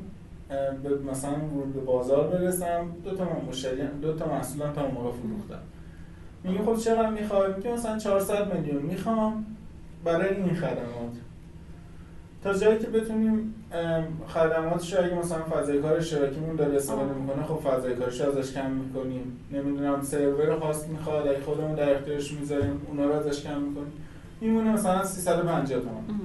به 0.83 0.99
مثلا 1.11 1.33
ورود 1.33 1.75
به 1.75 1.81
بازار 1.81 2.29
برسم. 2.29 2.87
دو 3.05 3.15
تا 3.15 3.25
مشتری 3.49 3.83
دو 4.03 4.13
تا 4.13 4.27
محصولم 4.27 4.73
تا 4.73 4.87
موقع 4.87 5.11
فروختم. 5.11 5.63
میگه 6.45 6.63
خب 6.63 6.77
چقدر 6.77 7.11
می‌خوای؟ 7.11 7.53
میگه 7.57 7.73
مثلا 7.73 7.99
400 7.99 8.55
میلیون 8.55 8.83
می‌خوام. 8.83 9.47
برای 10.05 10.35
این 10.35 10.55
خدمات. 10.55 11.15
تا 12.45 12.55
جایی 12.55 12.79
که 12.79 12.87
بتونیم 12.87 13.55
خدماتش 14.29 14.95
اگه 14.95 15.15
مثلا 15.15 15.43
فضای 15.43 15.83
کار 15.83 15.97
اشتراکیمون 15.97 16.57
داره 16.57 16.77
استفاده 16.77 17.13
می‌کنه 17.13 17.43
خب 17.43 17.55
فضای 17.55 17.95
کارش 17.95 18.21
ازش 18.21 18.53
کم 18.55 18.71
می‌کنیم. 18.71 19.37
نمی‌دونم 19.53 20.03
سرور 20.03 20.59
خاص 20.59 20.89
می‌خواد 20.89 21.27
اگه 21.27 21.41
خودمون 21.41 21.75
در 21.75 21.95
اختیارش 21.95 22.33
می‌ذاریم 22.33 22.83
اونا 22.89 23.05
رو 23.05 23.13
ازش 23.13 23.43
کم 23.43 23.61
می‌کنیم. 23.61 23.93
میمونه 24.41 24.73
مثلا 24.73 25.05
350 25.05 25.81
تومن 25.81 26.21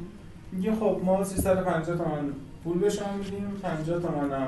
میگه 0.52 0.76
خب 0.76 1.02
ما 1.04 1.24
350 1.24 1.98
تومن 1.98 2.30
پول 2.64 2.80
به 2.80 2.90
شما 2.90 3.14
میدیم 3.18 3.48
50 3.64 4.02
تومن 4.02 4.32
هم 4.32 4.48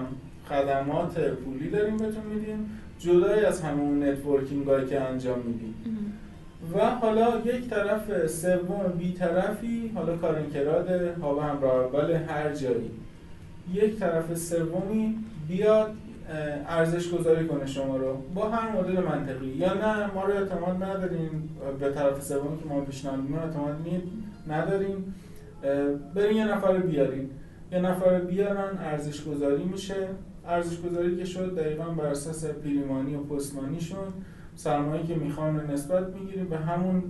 خدمات 0.50 1.20
پولی 1.20 1.70
داریم 1.70 1.98
بهتون 1.98 2.24
میدیم. 2.34 2.70
جدای 3.00 3.46
از 3.46 3.62
همون 3.62 4.04
networking 4.04 4.88
که 4.90 5.02
انجام 5.02 5.40
میدیم. 5.40 5.76
و 6.74 6.90
حالا 6.90 7.40
یک 7.46 7.70
طرف 7.70 8.28
سوم 8.28 8.94
بی 8.98 9.14
طرفی 9.14 9.92
حالا 9.96 10.18
کارن 10.18 10.61
کراده 10.61 11.14
ها 11.22 11.42
همراه 11.42 11.86
اول 11.86 12.12
هر 12.12 12.54
جایی. 12.54 12.92
یک 13.74 14.00
طرف 14.00 14.38
سومی 14.38 15.18
بیاد 15.48 15.92
ارزش 16.68 17.10
گذاری 17.10 17.48
کنه 17.48 17.66
شما 17.66 17.98
رو 17.98 18.18
با 18.34 18.50
هر 18.50 18.78
مدل 18.78 19.04
منطقی. 19.04 19.48
یا 19.48 19.74
نه 19.74 20.14
ما 20.14 20.26
رو 20.26 20.34
اعتماد 20.34 20.84
نداریم 20.84 21.50
به 21.80 21.92
طرف 21.92 22.24
سومی 22.24 22.58
که 22.58 22.66
ما 22.70 22.82
پیشنهاد 22.82 23.20
می‌کنیم 23.20 23.40
اعتماد 23.40 23.76
نداریم. 24.48 25.16
بریم 26.16 26.38
یه 26.38 26.46
نفر 26.46 26.78
بیاریم. 26.78 27.30
یه 27.72 27.80
نفر 27.80 28.20
بیارن 28.20 28.78
ارزش 28.78 29.24
گذاری 29.24 29.64
میشه. 29.64 30.08
ارزش 30.48 30.82
گذاری 30.82 31.18
که 31.18 31.26
شد 31.26 31.56
دقیقا 31.56 31.84
بر 31.84 32.06
اساس 32.06 32.46
پیریمانی 32.46 33.16
و 33.16 33.24
پستمانیشون. 33.24 34.14
سرمایه 34.56 35.04
که 35.04 35.16
می‌خوان 35.16 35.60
رو 35.60 35.72
نسبت 35.72 36.08
می‌گیریم 36.08 36.50
به 36.50 36.58
همون 36.58 37.04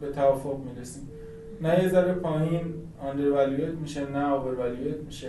به 0.00 0.10
توافق 0.10 0.58
می‌رسیم. 0.58 1.08
نه 1.60 1.82
یه 1.82 1.88
ذره 1.88 2.12
پایین 2.12 2.74
آندر 3.00 3.70
میشه 3.80 4.10
نه 4.10 4.32
اوور 4.32 4.72
میشه. 5.06 5.28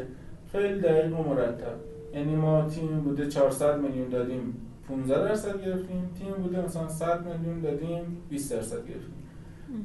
خیلی 0.52 0.80
دقیق 0.80 1.20
و 1.20 1.24
مرتب. 1.24 1.76
یعنی 2.14 2.36
ما 2.36 2.70
تیم 2.70 2.88
بوده 2.88 3.28
400 3.28 3.80
میلیون 3.82 4.10
دادیم 4.10 4.56
15 4.88 5.16
درصد 5.16 5.66
گرفتیم. 5.66 6.10
تیم 6.20 6.34
بوده 6.44 6.66
مثلا 6.66 6.88
100 6.88 7.26
میلیون 7.26 7.62
دادیم 7.62 8.18
20 8.30 8.54
درصد 8.54 8.88
گرفتیم. 8.88 9.14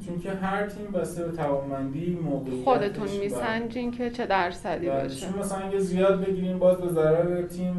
چون 0.05 0.19
که 0.19 0.31
هر 0.31 0.67
تیم 0.67 0.85
بسته 0.85 1.23
به 1.23 1.31
توانمندی 1.31 2.19
موقعیتش. 2.23 2.63
خودتون 2.63 3.07
میسنجین 3.19 3.91
که 3.91 4.09
چه 4.09 4.25
درصدی 4.25 4.89
بله. 4.89 5.01
باشه. 5.01 5.27
چون 5.27 5.39
مثلا 5.39 5.57
اگه 5.57 5.79
زیاد 5.79 6.25
بگیریم 6.25 6.59
باز 6.59 6.77
به 6.77 6.89
ضرر 6.89 7.41
تیم 7.41 7.75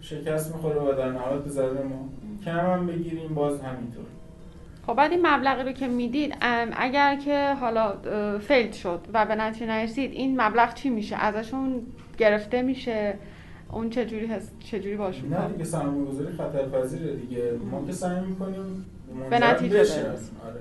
شکست 0.00 0.54
می‌خوره 0.54 0.80
و 0.80 0.92
در 0.92 1.12
نهایت 1.12 1.42
به 1.42 1.50
ضرر 1.50 1.82
ما. 1.82 2.08
کم 2.46 2.70
هم 2.72 2.86
بگیریم 2.86 3.34
باز 3.34 3.60
همینطور. 3.60 4.04
خب 4.86 4.94
بعد 4.94 5.10
این 5.10 5.26
مبلغی 5.26 5.62
رو 5.62 5.72
که 5.72 5.88
می‌دید 5.88 6.34
اگر 6.76 7.16
که 7.16 7.54
حالا 7.60 7.94
فیلد 8.38 8.72
شد 8.72 9.00
و 9.12 9.26
به 9.26 9.34
نتیجه 9.34 9.66
نرسید 9.66 10.12
این 10.12 10.40
مبلغ 10.40 10.74
چی 10.74 10.90
میشه؟ 10.90 11.16
ازشون 11.16 11.82
گرفته 12.18 12.62
میشه؟ 12.62 13.14
اون 13.72 13.90
چجوری 13.90 14.26
هست 14.26 14.52
چجوری 14.60 14.96
باشون 14.96 15.28
نه 15.28 15.48
دیگه 15.48 15.64
سرمایه 15.64 16.04
گذاری 16.04 16.32
خطرپذیره 16.32 17.16
دیگه. 17.16 17.52
ما 17.70 17.86
که 17.86 17.92
سعی 17.92 18.20
می‌کنیم 18.20 18.84
به 19.30 19.38
نتیجه 19.38 19.78
برسیم. 19.78 20.04
آره. 20.46 20.60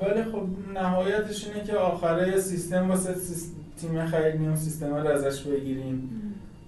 ولی 0.00 0.24
خب 0.24 0.42
نهایتش 0.74 1.48
اینه 1.48 1.64
که 1.64 1.76
آخره 1.76 2.40
سیستم 2.40 2.88
واسه 2.90 3.14
تیم 3.80 4.06
خرید 4.06 4.48
و 4.48 4.56
سیستم 4.56 4.94
رو 4.94 5.08
ازش 5.08 5.42
بگیریم. 5.42 6.10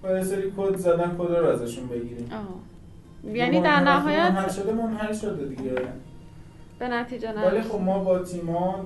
و 0.03 0.17
یه 0.17 0.23
سری 0.23 0.53
کد 0.57 0.75
زدن 0.75 1.15
کد 1.17 1.35
رو 1.35 1.45
ازشون 1.45 1.87
بگیریم. 1.87 2.29
یعنی 3.23 3.61
در 3.61 3.79
نهایت 3.79 4.31
منحل 4.31 4.49
شده 4.49 4.73
منحل 4.73 5.13
شده 5.13 5.45
دیگه. 5.45 5.75
به 6.79 6.87
نتیجه 6.87 7.31
نه 7.31 7.47
ولی 7.47 7.61
خب 7.61 7.81
ما 7.81 8.03
با 8.03 8.19
تیمان 8.19 8.85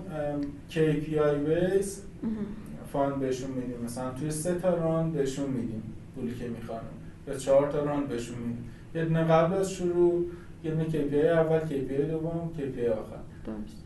KPI 0.71 1.49
base 1.49 2.01
fund 2.93 3.19
بهشون 3.19 3.51
میدیم. 3.51 3.85
مثلا 3.85 4.11
توی 4.11 4.31
سه 4.31 4.55
تا 4.55 4.75
round 4.75 5.11
بهشون 5.11 5.49
میدیم 5.49 5.83
پولی 6.15 6.35
که 6.35 6.47
می‌خوان. 6.47 6.79
به 7.25 7.37
چهار 7.37 7.71
تا 7.71 7.83
round 7.83 8.07
بهشون 8.07 8.37
میدیم. 8.37 8.69
یه 8.95 9.05
دونه 9.05 9.23
قبل 9.23 9.53
از 9.57 9.71
شروع 9.71 10.25
یه 10.63 10.71
دونه 10.71 10.85
KPI 10.85 11.25
اول 11.25 11.59
KPI 11.59 12.01
دوم 12.11 12.49
KPI 12.57 12.89
آخر. 12.89 13.21
درست. 13.45 13.83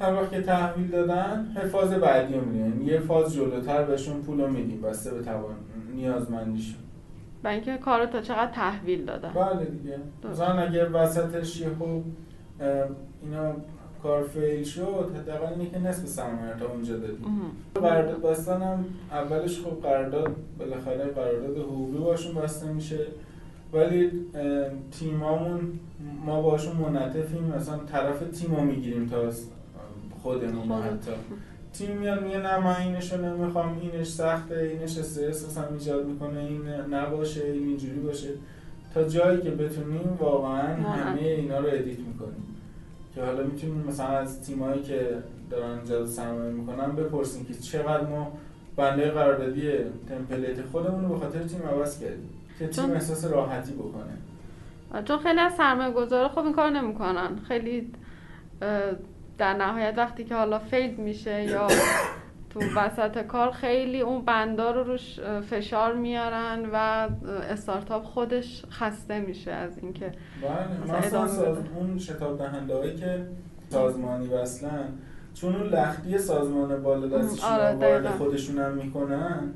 هر 0.00 0.14
وقت 0.14 0.30
که 0.30 0.42
تحویل 0.42 0.88
دادن 0.88 1.46
فاز 1.72 1.90
بعدی 1.90 2.34
رو 2.34 2.44
میدیم. 2.44 2.88
یه 2.88 3.00
فاز 3.00 3.34
جلوتر 3.34 3.82
بهشون 3.82 4.22
پول 4.22 4.40
رو 4.40 4.50
میدیم. 4.50 4.80
بسته 4.80 5.14
به 5.14 5.22
توان 5.22 5.54
نیازمندیشون. 5.94 6.80
و 7.44 7.48
اینکه 7.48 7.76
کارو 7.78 8.06
تا 8.06 8.20
چقدر 8.20 8.52
تحویل 8.52 9.04
دادن. 9.04 9.32
بله 9.32 9.64
دیگه. 9.64 9.98
مثلا 10.30 10.58
اگه 10.58 10.84
وسطش 10.84 11.60
یه 11.60 11.68
خوب 11.78 12.04
اینا 13.22 13.52
کار 14.02 14.22
فیل 14.22 14.64
شد 14.64 15.12
حداقل 15.22 15.52
اینه 15.52 15.70
که 15.70 15.78
نصف 15.78 16.06
سرمایه 16.06 16.54
تا 16.60 16.66
اونجا 16.66 16.96
دادیم 16.96 17.24
قرارداد 17.74 18.22
بستن 18.22 18.62
هم 18.62 18.84
اولش 19.10 19.60
خب 19.60 19.82
قرارداد 19.82 20.36
بالاخره 20.58 21.04
قرارداد 21.04 21.56
حقوقی 21.56 21.98
باشون 21.98 22.34
بسته 22.34 22.72
میشه. 22.72 23.06
ولی 23.72 24.10
تیمامون 24.90 25.80
ما 26.26 26.42
باشون 26.42 26.76
منطفیم 26.76 27.52
مثلا 27.56 27.78
طرف 27.78 28.18
تیم 28.20 28.56
رو 28.56 28.62
می‌گیریم 28.62 29.06
تا 29.06 29.30
خودمون 30.22 30.72
حتی. 30.82 31.10
تیم 31.72 31.96
میاد 31.96 32.22
میگه 32.22 32.38
نه 32.38 32.58
من 32.58 32.76
اینشو 32.76 33.16
نمی‌خوام 33.16 33.78
اینش 33.80 34.06
سخته 34.06 34.58
اینش 34.58 34.98
استرس 34.98 35.46
مثلا 35.46 35.66
ایجاد 35.74 36.06
می‌کنه 36.06 36.38
این 36.38 36.68
نباشه 36.68 37.44
این 37.44 37.68
اینجوری 37.68 38.00
باشه. 38.00 38.28
تا 38.94 39.04
جایی 39.04 39.42
که 39.42 39.50
بتونیم 39.50 40.16
واقعا 40.18 40.76
همه 40.76 41.20
اینا 41.20 41.58
رو 41.58 41.66
edit 41.66 41.98
می‌کنیم. 41.98 42.46
که 43.14 43.22
حالا 43.22 43.42
می‌تونیم 43.42 43.84
مثلا 43.88 44.06
از 44.06 44.46
تیمایی 44.46 44.82
که 44.82 45.18
دارن 45.50 45.84
جذب 45.84 46.06
سرمایه 46.06 46.52
می‌کنن 46.52 46.96
بپرسیم 46.96 47.44
که 47.44 47.54
چقدر 47.54 48.06
ما 48.06 48.32
بنده 48.76 49.10
قراردادی 49.10 49.70
template 50.08 50.62
خودمون 50.72 51.04
رو 51.04 51.08
به 51.08 51.20
خاطر 51.20 51.42
تیم 51.42 51.62
عوض 51.62 52.00
کردیم. 52.00 52.30
که 52.58 52.66
تیم 52.66 52.90
احساس 52.90 53.24
راحتی 53.24 53.72
بکنه. 53.72 55.02
چون 55.04 55.18
خیلی 55.18 55.40
از 55.40 55.52
سرمایه 55.52 55.90
گذاره 55.90 56.28
خب 56.28 56.38
این 56.38 56.52
کار 56.52 56.70
نمی‌کنن. 56.70 57.38
خیلی 57.48 57.92
در 59.40 59.54
نهایت 59.54 59.94
وقتی 59.96 60.24
که 60.24 60.34
حالا 60.34 60.58
fail 60.58 60.94
میشه 60.94 61.44
یا 61.44 61.68
تو 62.50 62.60
وسط 62.76 63.18
کار 63.18 63.50
خیلی 63.50 64.00
اون 64.00 64.24
بندا 64.24 64.70
رو 64.70 64.84
روش 64.84 65.20
فشار 65.50 65.94
میارن 65.94 66.66
و 66.72 67.08
استارتاپ 67.50 68.04
خودش 68.04 68.64
خسته 68.70 69.20
میشه 69.20 69.50
از 69.50 69.78
اینکه 69.78 70.12
بله 70.42 70.98
مثلا 70.98 71.26
ساز... 71.26 71.58
اون 71.76 71.98
شتاب 71.98 72.38
دهنده 72.38 72.74
هایی 72.74 72.96
که 72.96 73.26
سازمانی 73.68 74.28
وصلن 74.28 74.88
چون 75.34 75.56
اون 75.56 75.66
لختی 75.66 76.18
سازمان 76.18 76.82
بالا 76.82 77.18
دستشون 77.18 77.50
آره 77.50 77.74
وارد 77.74 78.06
خودشون 78.06 78.58
هم 78.58 78.72
می‌کنن 78.72 79.52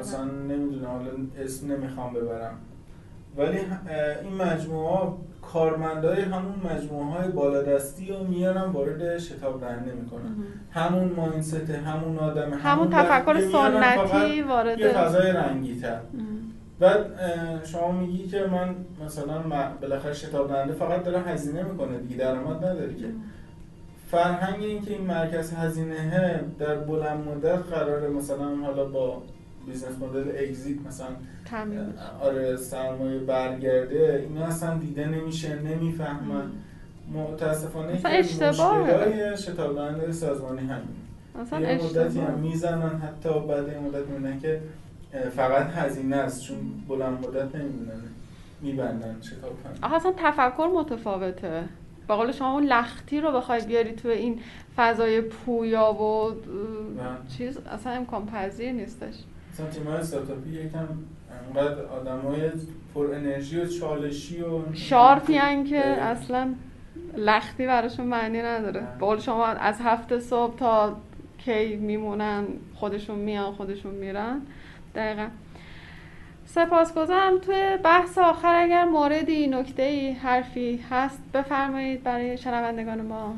مثلا 0.00 0.24
نمی‌دونم 0.24 0.86
حالا 0.86 1.10
اسم 1.38 1.72
نمی‌خوام 1.72 2.14
ببرم. 2.14 2.54
ولی 3.36 3.58
این 4.22 4.34
مجموعه 4.34 5.12
کارمندای 5.52 6.20
همون 6.20 6.54
مجموعه 6.72 7.06
های 7.06 7.28
بالادستی 7.28 8.08
رو 8.08 8.24
میارن 8.24 8.62
وارد 8.62 9.18
شتاب 9.18 9.60
دهنده 9.60 9.92
می‌کنن. 9.92 10.36
همون 10.70 11.12
mindset 11.12 11.70
همون 11.70 12.18
آدم 12.18 12.42
همون, 12.42 12.58
همون 12.58 12.90
تفکر 12.90 13.40
سنتی 13.40 14.42
وارد 14.42 14.78
یه 14.78 14.88
فضای 14.88 15.32
رنگی 15.32 15.80
تر 15.80 16.00
بعد 16.80 17.06
شما 17.64 17.92
میگی 17.92 18.26
که 18.26 18.46
من 18.46 18.74
مثلا 19.04 19.42
بالاخره 19.80 20.12
شتاب 20.12 20.48
دهنده 20.48 20.72
فقط 20.72 21.04
داره 21.04 21.20
هزینه 21.20 21.62
می‌کنه 21.62 21.98
دیگه 21.98 22.16
درآمد 22.16 22.56
نداره 22.56 22.94
که. 22.94 23.06
فرهنگ 24.10 24.62
این 24.62 24.82
که 24.82 24.90
این 24.90 25.06
مرکز 25.06 25.54
هزینه 25.54 26.40
در 26.58 26.74
بلند 26.74 27.28
مدت 27.28 27.58
قراره 27.58 28.08
مثلا 28.08 28.56
حالا 28.56 28.84
با 28.84 29.22
business 29.66 29.98
model 30.00 30.28
exit 30.38 30.76
مثلا 30.88 31.06
آره 32.20 32.56
سرمایه 32.56 33.18
برگرده 33.18 34.26
اینا 34.28 34.46
اصلا 34.46 34.78
دیده 34.78 35.06
نمیشه 35.08 35.58
نمی‌فهمن. 35.62 36.50
متاسفانه 37.14 37.92
که. 37.92 38.08
مشکلای 39.02 39.36
شتاب 39.36 39.74
دهنده 39.74 40.12
سازمانی 40.12 40.60
همین 40.60 40.88
اصلا 41.42 41.60
یه 41.60 41.76
مدتی 41.84 42.20
هم 42.20 42.38
می‌زنن 42.38 42.98
حتی 42.98 43.28
بعد 43.48 43.68
یه 43.68 43.78
مدت 43.78 44.06
می‌بینن 44.06 44.40
که 44.40 44.60
فقط 45.36 45.66
هزینه 45.66 46.16
است 46.16 46.42
چون 46.42 46.56
بلند 46.88 47.26
مدت 47.26 47.54
نمی‌بینن 47.54 48.00
میبندن 48.62 49.16
شتاب 49.22 49.52
آخه 49.82 49.94
اصلا 49.94 50.12
تفکر 50.16 50.70
متفاوته. 50.74 51.64
به 52.08 52.14
قول 52.14 52.32
شما 52.32 52.52
اون 52.52 52.64
لختی 52.64 53.20
رو 53.20 53.32
بخوای 53.32 53.60
بیاری 53.60 53.92
تو 53.92 54.08
این 54.08 54.40
فضای 54.76 55.20
پویا 55.20 55.92
و 55.92 56.30
چیز 57.36 57.58
اصلا 57.58 57.92
امکان 57.92 58.26
پذیر 58.26 58.72
نیستش. 58.72 59.14
مثلا 59.60 59.70
تیم‌های 59.70 59.96
استارتاپی 59.96 60.50
یکم 60.50 60.86
انقدر 61.48 61.84
آدمای 61.84 62.50
پر 62.94 63.14
انرژی 63.14 63.60
و 63.60 63.66
چالشی 63.66 64.42
و 64.42 64.74
شارپی 64.74 65.36
هن 65.36 65.64
که. 65.64 65.84
اصلا 65.84 66.54
لختی 67.16 67.66
براشون 67.66 68.06
معنی 68.06 68.42
نداره. 68.42 68.80
به 68.80 69.06
قول 69.06 69.18
شما 69.18 69.46
از 69.46 69.80
هفت 69.80 70.18
صبح 70.18 70.56
تا 70.56 70.96
کی 71.38 71.76
میمونن 71.76 72.44
خودشون 72.74 73.18
میان 73.18 73.52
خودشون 73.52 73.94
میرن. 73.94 74.40
دقیقا. 74.94 75.28
سپاسگزارم. 76.44 77.38
توی 77.38 77.78
بحث 77.84 78.18
آخر 78.18 78.54
اگر 78.54 78.84
موردی 78.84 79.46
نکته 79.46 79.82
ای 79.82 80.12
حرفی 80.12 80.84
هست 80.90 81.22
بفرمایید 81.34 82.02
برای 82.02 82.38
شنوندگان 82.38 83.02
ما. 83.02 83.34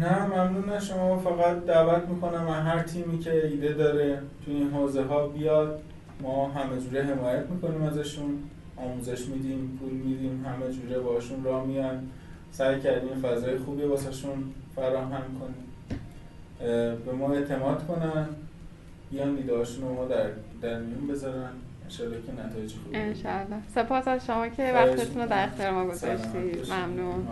نه 0.00 0.26
ممنون 0.26 0.68
از 0.68 0.86
شما 0.86 1.18
فقط 1.18 1.64
دعوت 1.64 2.08
می‌کنم 2.08 2.48
از 2.48 2.64
هر 2.64 2.82
تیمی 2.82 3.18
که 3.18 3.46
ایده 3.46 3.72
داره 3.72 4.18
تو 4.44 4.50
این 4.50 4.70
حوزه 4.70 5.02
ها 5.02 5.26
بیاد. 5.26 5.80
ما 6.20 6.48
همه 6.48 6.80
جوره 6.80 7.02
حمایت 7.02 7.50
می‌کنیم 7.50 7.82
ازشون. 7.82 8.38
آموزش 8.76 9.26
میدیم 9.26 9.78
پول 9.80 9.92
میدیم 9.92 10.46
همه 10.46 10.72
جوره 10.72 11.00
باشون 11.00 11.44
راه 11.44 11.66
میان 11.66 12.08
سعی 12.50 12.80
کردیم 12.80 13.14
فضای 13.22 13.58
خوبی 13.58 13.82
واسهشون 13.82 14.44
فراهم 14.76 15.22
کنیم. 15.40 15.64
به 17.06 17.12
ما 17.12 17.32
اعتماد 17.32 17.86
کنن. 17.86 18.26
بیان 19.10 19.36
ایدهاشون 19.36 19.88
رو 19.88 19.94
ما 19.94 20.04
در, 20.04 20.26
در 20.62 20.80
میون 20.80 21.06
بذارن. 21.06 21.50
انشالله 21.84 22.16
که 22.26 22.32
نتایج 22.32 22.72
خوبی 22.84 22.96
انشاءالله. 22.96 23.56
سپاس 23.74 24.08
از 24.08 24.26
شما 24.26 24.48
که 24.48 24.72
وقتتون 24.72 25.22
رو 25.22 25.28
در 25.28 25.44
اختیار 25.44 25.70
ما 25.70 25.86
گذاشتید. 25.86 26.72
ممنون. 26.72 27.26